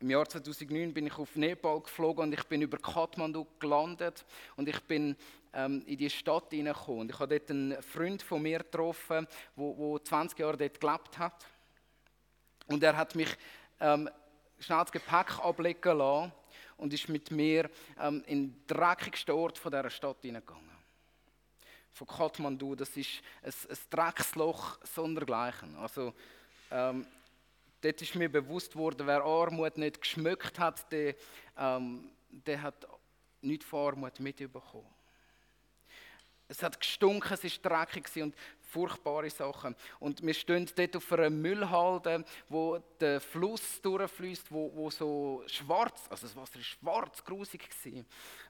Im 0.00 0.10
Jahr 0.10 0.28
2009 0.28 0.92
bin 0.92 1.06
ich 1.06 1.16
auf 1.16 1.34
Nepal 1.36 1.80
geflogen 1.80 2.24
und 2.24 2.34
ich 2.34 2.44
bin 2.44 2.60
über 2.60 2.76
Kathmandu 2.76 3.46
gelandet 3.58 4.26
und 4.56 4.68
ich 4.68 4.82
bin 4.82 5.16
ähm, 5.54 5.82
in 5.86 5.96
die 5.96 6.10
Stadt 6.10 6.50
hineingekommen. 6.50 7.08
Ich 7.08 7.18
habe 7.18 7.38
dort 7.38 7.50
einen 7.50 7.80
Freund 7.82 8.22
von 8.22 8.42
mir 8.42 8.58
getroffen, 8.58 9.26
der 9.56 10.04
20 10.04 10.38
Jahre 10.38 10.58
dort 10.58 10.78
gelebt 10.78 11.18
hat. 11.18 11.46
Und 12.66 12.82
er 12.82 12.94
hat 12.94 13.14
mich 13.14 13.34
ähm, 13.80 14.10
schnell 14.58 14.80
das 14.80 14.92
Gepäck 14.92 15.38
ablegen 15.38 15.96
lassen 15.96 16.32
und 16.82 16.92
ist 16.92 17.08
mit 17.08 17.30
mir 17.30 17.70
ähm, 18.00 18.24
in 18.26 18.50
den 18.50 18.66
dreckigsten 18.66 19.32
Ort 19.32 19.56
von 19.56 19.70
dieser 19.70 19.88
Stadt 19.88 20.16
hineingegangen. 20.20 20.68
Von 21.92 22.08
Kathmandu, 22.08 22.74
das 22.74 22.96
ist 22.96 23.22
ein, 23.40 23.52
ein 23.70 23.76
Drecksloch 23.88 24.78
sondergleichen. 24.84 25.76
Also, 25.76 26.12
ähm, 26.72 27.06
dort 27.80 28.02
ist 28.02 28.16
mir 28.16 28.28
bewusst 28.28 28.74
worden, 28.74 29.06
wer 29.06 29.22
Armut 29.22 29.78
nicht 29.78 30.00
geschmückt 30.00 30.58
hat, 30.58 30.90
der, 30.90 31.14
ähm, 31.56 32.10
der 32.28 32.60
hat 32.60 32.88
nichts 33.42 33.64
von 33.64 33.86
Armut 33.86 34.18
mitbekommen. 34.18 34.92
Es 36.48 36.64
hat 36.64 36.80
gestunken, 36.80 37.32
es 37.32 37.44
war 37.64 37.86
dreckig 37.86 38.20
und 38.20 38.34
furchtbare 38.72 39.28
Sachen. 39.30 39.76
Und 40.00 40.24
wir 40.24 40.34
stehen 40.34 40.68
dort 40.74 40.96
auf 40.96 41.12
einer 41.12 41.30
Müllhalde, 41.30 42.24
wo 42.48 42.78
der 43.00 43.20
Fluss 43.20 43.80
durchfließt, 43.82 44.50
wo, 44.50 44.72
wo 44.74 44.90
so 44.90 45.42
schwarz, 45.46 46.06
also 46.08 46.26
das 46.26 46.36
Wasser 46.36 46.58
ist 46.58 46.66
schwarz, 46.66 47.22
grusig 47.24 47.68
war. 47.84 48.04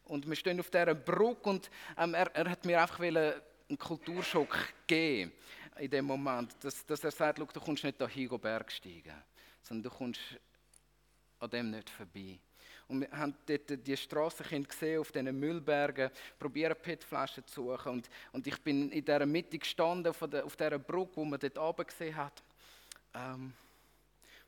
Und 0.04 0.28
wir 0.28 0.36
stehen 0.36 0.60
auf 0.60 0.70
dieser 0.70 0.94
Brücke 0.94 1.48
und 1.50 1.70
ähm, 1.98 2.14
er, 2.14 2.34
er 2.34 2.50
hat 2.50 2.64
mir 2.64 2.80
einfach 2.80 3.00
einen 3.00 3.34
Kulturschock 3.78 4.56
geben 4.86 5.32
in 5.78 5.90
dem 5.90 6.04
Moment, 6.04 6.54
dass, 6.62 6.84
dass 6.86 7.02
er 7.02 7.10
sagt, 7.10 7.38
du 7.38 7.60
kommst 7.60 7.82
nicht 7.82 7.96
hier 8.10 8.38
Berg 8.38 8.70
steigen, 8.70 9.22
sondern 9.62 9.90
du 9.90 9.96
kommst 9.96 10.20
an 11.38 11.50
dem 11.50 11.70
nicht 11.70 11.90
vorbei. 11.90 12.38
Und 12.92 13.00
wir 13.00 13.18
haben 13.18 13.34
dort 13.46 13.86
die 13.86 13.96
Strassenkinder 13.96 14.68
gesehen 14.68 15.00
auf 15.00 15.10
diesen 15.10 15.40
Müllbergen, 15.40 16.10
probieren 16.38 16.76
PET-Flaschen 16.76 17.46
zu 17.46 17.62
suchen. 17.72 17.92
Und, 17.92 18.10
und 18.32 18.46
ich 18.46 18.60
bin 18.60 18.90
in 18.90 19.02
dieser 19.02 19.24
Mitte 19.24 19.58
gestanden, 19.58 20.10
auf, 20.10 20.22
der, 20.30 20.44
auf 20.44 20.56
dieser 20.56 20.78
Brücke, 20.78 21.16
wo 21.16 21.24
man 21.24 21.40
dort 21.40 21.56
oben 21.56 21.86
gesehen 21.86 22.14
hat. 22.14 22.42
Ähm, 23.14 23.54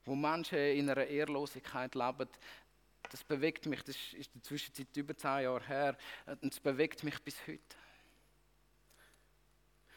wo 0.05 0.15
Menschen 0.15 0.59
in 0.59 0.91
einer 0.91 1.07
Ehrlosigkeit 1.07 1.95
leben, 1.95 2.29
das 3.11 3.25
bewegt 3.25 3.65
mich, 3.65 3.83
das 3.83 3.97
ist 3.97 4.15
in 4.15 4.33
der 4.35 4.43
Zwischenzeit 4.43 4.95
über 4.95 5.17
zehn 5.17 5.45
Jahre 5.45 5.67
her, 5.67 5.97
und 6.43 6.53
es 6.53 6.61
bewegt 6.61 7.03
mich 7.03 7.19
bis 7.23 7.37
heute. 7.47 7.77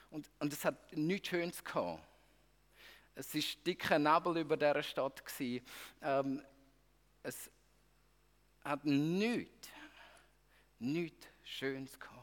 Und, 0.10 0.29
und 0.39 0.53
es 0.53 0.63
hat 0.63 0.95
nichts 0.95 1.27
Schönes 1.27 1.62
gehabt. 1.62 2.01
Es 3.13 3.36
war 3.36 3.41
dicker 3.65 3.99
Nebel 3.99 4.38
über 4.38 4.55
dieser 4.55 4.83
Stadt. 4.83 5.21
Ähm, 6.01 6.41
es 7.23 7.49
hat 8.67 8.86
nichts, 8.86 9.69
nichts 10.80 11.27
Schönes 11.43 11.99
gehabt. 11.99 12.17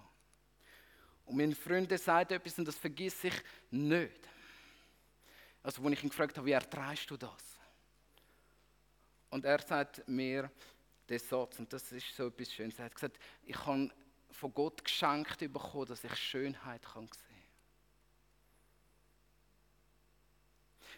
Und 1.26 1.37
meine 1.37 1.54
Freunde 1.54 1.96
sagen 1.96 2.35
etwas 2.35 2.59
und 2.59 2.66
das 2.66 2.76
vergiss 2.76 3.24
ich 3.24 3.35
nicht. 3.70 4.28
Also, 5.62 5.83
als 5.83 5.92
ich 5.92 6.02
ihn 6.02 6.11
gefragt 6.11 6.37
habe, 6.37 6.46
wie 6.46 6.52
erträgst 6.52 7.11
du 7.11 7.16
das? 7.16 7.42
Und 9.30 9.44
er 9.44 9.61
sagt 9.61 10.07
mir 10.07 10.50
den 11.09 11.18
Satz, 11.18 11.59
und 11.59 11.72
das 11.72 11.90
ist 11.90 12.14
so 12.14 12.26
etwas 12.26 12.52
Schönes. 12.52 12.78
Er 12.78 12.85
hat 12.87 12.94
gesagt, 12.94 13.18
ich 13.44 13.57
habe 13.66 13.90
von 14.30 14.52
Gott 14.52 14.85
geschenkt 14.85 15.38
bekommen, 15.38 15.87
dass 15.87 16.04
ich 16.04 16.14
Schönheit 16.14 16.83
kann 16.83 17.09
sehen 17.09 17.34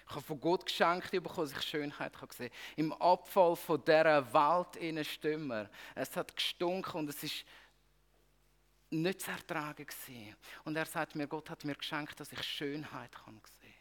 Ich 0.08 0.14
habe 0.14 0.24
von 0.24 0.40
Gott 0.40 0.66
geschenkt 0.66 1.10
bekommen, 1.10 1.48
dass 1.48 1.58
ich 1.58 1.62
Schönheit 1.62 2.12
kann 2.12 2.28
sehen 2.30 2.50
kann. 2.50 2.58
Im 2.76 2.92
Abfall 2.92 3.56
von 3.56 3.84
dieser 3.84 4.32
Welt 4.32 4.76
in 4.76 5.04
Stimmer. 5.04 5.68
Es 5.94 6.16
hat 6.16 6.34
gestunken 6.34 7.00
und 7.00 7.08
es 7.08 7.22
ist 7.22 7.44
nicht 8.90 9.20
zu 9.20 9.30
ertragen 9.30 9.84
gewesen. 9.84 10.36
Und 10.64 10.76
er 10.76 10.86
sagt 10.86 11.16
mir, 11.16 11.26
Gott 11.26 11.50
hat 11.50 11.64
mir 11.64 11.74
geschenkt, 11.74 12.20
dass 12.20 12.30
ich 12.30 12.42
Schönheit 12.42 13.12
kann 13.12 13.40
sehen 13.60 13.74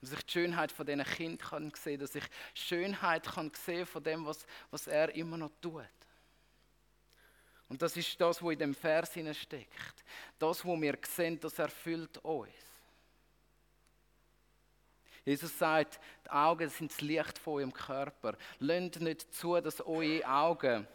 dass 0.00 0.12
ich 0.12 0.22
die 0.26 0.32
Schönheit 0.32 0.70
von 0.70 0.86
diesen 0.86 1.04
Kindern 1.04 1.72
kann 1.72 1.98
dass 1.98 2.14
ich 2.14 2.24
Schönheit 2.54 3.24
kann 3.24 3.50
sehen 3.54 3.86
von 3.86 4.02
dem, 4.02 4.24
was, 4.24 4.46
was 4.70 4.86
er 4.86 5.12
immer 5.14 5.36
noch 5.36 5.50
tut. 5.60 5.82
Und 7.68 7.82
das 7.82 7.96
ist 7.96 8.18
das, 8.20 8.42
was 8.42 8.52
in 8.52 8.58
dem 8.58 8.74
Vers 8.74 9.10
steckt. 9.10 10.04
Das, 10.38 10.64
was 10.64 10.80
wir 10.80 10.98
sehen, 11.04 11.38
das 11.40 11.58
erfüllt 11.58 12.16
uns. 12.18 12.48
Jesus 15.28 15.58
sagt, 15.58 16.00
die 16.24 16.30
Augen 16.30 16.70
sind 16.70 16.90
das 16.90 17.02
Licht 17.02 17.38
von 17.38 17.54
eurem 17.56 17.72
Körper. 17.72 18.34
Lasst 18.60 18.98
nicht 19.00 19.34
zu, 19.34 19.60
dass 19.60 19.78
eure 19.82 20.26
Augen 20.26 20.88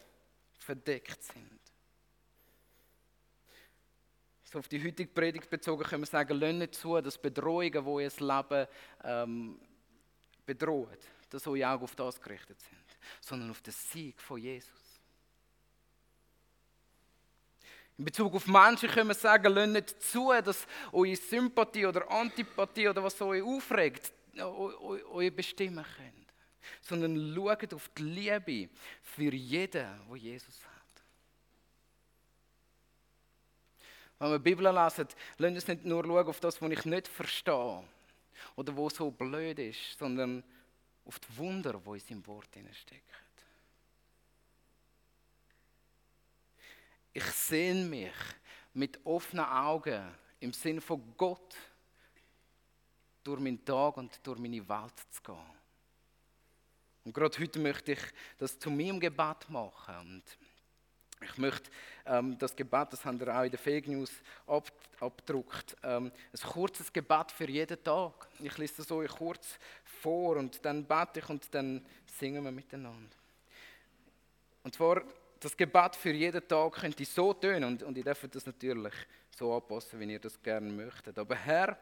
verdeckt 0.58 1.22
sind. 1.22 1.60
So 4.42 4.58
auf 4.58 4.66
die 4.66 4.84
heutige 4.84 5.08
Predigt 5.08 5.48
bezogen 5.48 5.84
können 5.84 6.02
wir 6.02 6.06
sagen, 6.06 6.36
lasst 6.36 6.54
nicht 6.56 6.74
zu, 6.74 7.00
dass 7.00 7.16
Bedrohungen, 7.16 7.70
die 7.70 7.78
euer 7.78 8.10
Leben 8.18 8.66
ähm, 9.04 9.60
bedrohen, 10.44 10.98
dass 11.30 11.46
eure 11.46 11.68
Augen 11.68 11.84
auf 11.84 11.94
das 11.94 12.20
gerichtet 12.20 12.60
sind, 12.60 12.98
sondern 13.20 13.52
auf 13.52 13.62
den 13.62 13.72
Sieg 13.72 14.20
von 14.20 14.38
Jesus. 14.40 14.68
In 17.96 18.04
Bezug 18.04 18.34
auf 18.34 18.48
Menschen 18.48 18.88
können 18.88 19.10
wir 19.10 19.14
sagen, 19.14 19.54
lasst 19.54 19.70
nicht 19.70 20.02
zu, 20.02 20.32
dass 20.44 20.66
eure 20.90 21.14
Sympathie 21.14 21.86
oder 21.86 22.10
Antipathie 22.10 22.88
oder 22.88 23.04
was 23.04 23.22
euch 23.22 23.40
aufregt, 23.40 24.12
euch 24.40 25.34
bestimmen 25.34 25.84
könnt. 25.96 26.32
Sondern 26.80 27.34
schaut 27.34 27.74
auf 27.74 27.90
die 27.96 28.02
Liebe 28.02 28.72
für 29.02 29.34
jeden, 29.34 30.00
wo 30.08 30.16
Jesus 30.16 30.64
hat. 30.64 30.74
Wenn 34.18 34.30
wir 34.30 34.38
die 34.38 34.44
Bibel 34.44 34.64
lesen, 34.64 35.08
lasst 35.38 35.54
uns 35.54 35.68
nicht 35.68 35.84
nur 35.84 36.04
schauen 36.04 36.26
auf 36.26 36.40
das, 36.40 36.60
was 36.62 36.70
ich 36.70 36.84
nicht 36.84 37.08
verstehe 37.08 37.84
oder 38.56 38.76
wo 38.76 38.88
so 38.88 39.10
blöd 39.10 39.58
ist, 39.58 39.98
sondern 39.98 40.42
auf 41.04 41.18
die 41.18 41.36
Wunder, 41.36 41.80
die 41.84 41.90
in 41.90 42.00
seinem 42.00 42.26
Wort 42.26 42.48
stecken. 42.48 43.02
Ich 47.12 47.24
sehne 47.24 47.84
mich 47.84 48.14
mit 48.72 49.04
offenen 49.04 49.44
Augen 49.44 50.02
im 50.40 50.52
Sinn 50.52 50.80
von 50.80 51.14
Gott 51.16 51.54
durch 53.24 53.40
meinen 53.40 53.64
Tag 53.64 53.96
und 53.96 54.20
durch 54.22 54.38
meine 54.38 54.68
Welt 54.68 54.94
zu 55.10 55.22
gehen. 55.22 55.54
Und 57.04 57.12
gerade 57.12 57.38
heute 57.38 57.58
möchte 57.58 57.92
ich 57.92 58.00
das 58.38 58.58
zu 58.58 58.70
meinem 58.70 59.00
Gebet 59.00 59.48
machen. 59.48 59.94
Und 59.98 60.22
ich 61.22 61.38
möchte 61.38 61.70
ähm, 62.06 62.38
das 62.38 62.54
Gebet, 62.54 62.92
das 62.92 63.04
haben 63.04 63.18
wir 63.20 63.34
auch 63.34 63.44
in 63.44 63.50
der 63.50 63.58
Fake 63.58 63.88
News 63.88 64.10
ab, 64.46 64.70
abgedruckt, 65.00 65.76
ähm, 65.82 66.10
ein 66.32 66.50
kurzes 66.50 66.92
Gebet 66.92 67.30
für 67.30 67.48
jeden 67.48 67.82
Tag. 67.82 68.28
Ich 68.40 68.56
lese 68.58 68.78
das 68.78 68.90
euch 68.90 69.10
kurz 69.10 69.58
vor 69.84 70.36
und 70.36 70.64
dann 70.64 70.84
bete 70.84 71.20
ich 71.20 71.28
und 71.28 71.54
dann 71.54 71.84
singen 72.06 72.44
wir 72.44 72.52
miteinander. 72.52 73.16
Und 74.62 74.74
zwar, 74.74 75.02
das 75.40 75.56
Gebet 75.56 75.96
für 75.96 76.12
jeden 76.12 76.46
Tag 76.46 76.72
könnte 76.72 77.04
so 77.04 77.34
tönen 77.34 77.64
und, 77.64 77.82
und 77.82 77.96
ihr 77.98 78.04
dürft 78.04 78.34
das 78.34 78.46
natürlich 78.46 78.94
so 79.30 79.54
anpassen, 79.54 80.00
wie 80.00 80.12
ihr 80.12 80.20
das 80.20 80.42
gerne 80.42 80.70
möchtet. 80.70 81.18
Aber 81.18 81.34
Herr, 81.34 81.76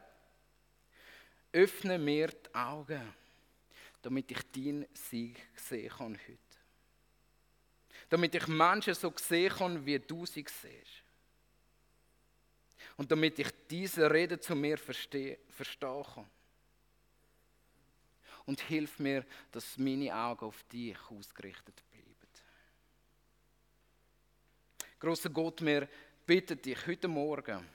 öffne 1.53 1.99
mir 1.99 2.29
die 2.29 2.55
Augen, 2.55 3.15
damit 4.01 4.31
ich 4.31 4.43
deinen 4.51 4.87
Sieg 4.95 5.41
sehen 5.57 5.91
kann 5.91 6.19
heute. 6.27 6.39
Damit 8.09 8.35
ich 8.35 8.47
Menschen 8.49 8.95
so 8.95 9.13
sehen 9.17 9.53
kann, 9.53 9.87
wie 9.87 9.99
du 9.99 10.27
sie 10.27 10.45
siehst. 10.45 11.03
Und 12.97 13.11
damit 13.11 13.39
ich 13.39 13.49
diese 13.71 14.11
Rede 14.11 14.39
zu 14.39 14.55
mir 14.55 14.77
verstehe, 14.77 15.39
verstehen 15.49 16.05
kann. 16.15 16.31
Und 18.45 18.61
hilf 18.61 18.99
mir, 18.99 19.25
dass 19.53 19.79
meine 19.79 20.15
Augen 20.15 20.47
auf 20.47 20.63
dich 20.65 20.99
ausgerichtet 21.09 21.83
bleiben. 21.91 21.93
Großer 24.99 25.31
Gott, 25.31 25.61
wir 25.65 25.89
bitten 26.25 26.63
dich 26.63 26.87
heute 26.87 27.09
Morgen 27.09 27.69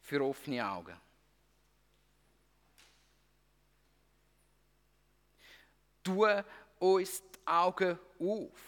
für 0.00 0.24
offene 0.24 0.64
Augen. 0.64 0.96
Tu 6.02 6.26
uns 6.78 7.22
die 7.22 7.46
Augen 7.46 7.98
auf, 8.18 8.60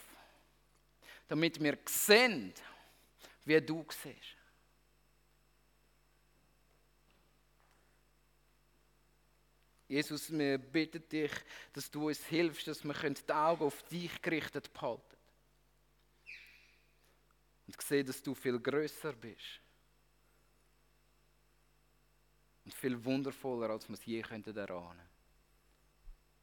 damit 1.28 1.62
wir 1.62 1.78
sehen, 1.86 2.52
wie 3.44 3.60
du 3.60 3.84
siehst. 3.90 4.36
Jesus, 9.92 10.32
wir 10.32 10.56
bitten 10.56 11.06
dich, 11.06 11.32
dass 11.74 11.90
du 11.90 12.08
uns 12.08 12.24
hilfst, 12.24 12.66
dass 12.66 12.82
wir 12.82 12.94
die 12.94 13.32
Augen 13.32 13.64
auf 13.64 13.82
dich 13.82 14.22
gerichtet 14.22 14.72
behalten. 14.72 15.02
Und 17.66 17.82
sehen, 17.82 18.06
dass 18.06 18.22
du 18.22 18.34
viel 18.34 18.58
größer 18.58 19.12
bist. 19.12 19.60
Und 22.64 22.72
viel 22.72 23.04
wundervoller, 23.04 23.68
als 23.68 23.86
wir 23.86 23.94
es 23.94 24.06
je 24.06 24.20
erahnen 24.20 24.42
könnten. 24.42 25.11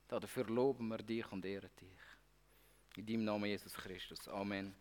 Dafür 0.10 0.46
loben 0.46 0.88
wir 0.88 0.98
dich 0.98 1.32
und 1.32 1.46
ehren 1.46 1.70
dich. 1.80 2.98
In 2.98 3.06
deinem 3.06 3.26
Namen 3.26 3.46
Jesus 3.46 3.76
Christus. 3.76 4.28
Amen. 4.28 4.76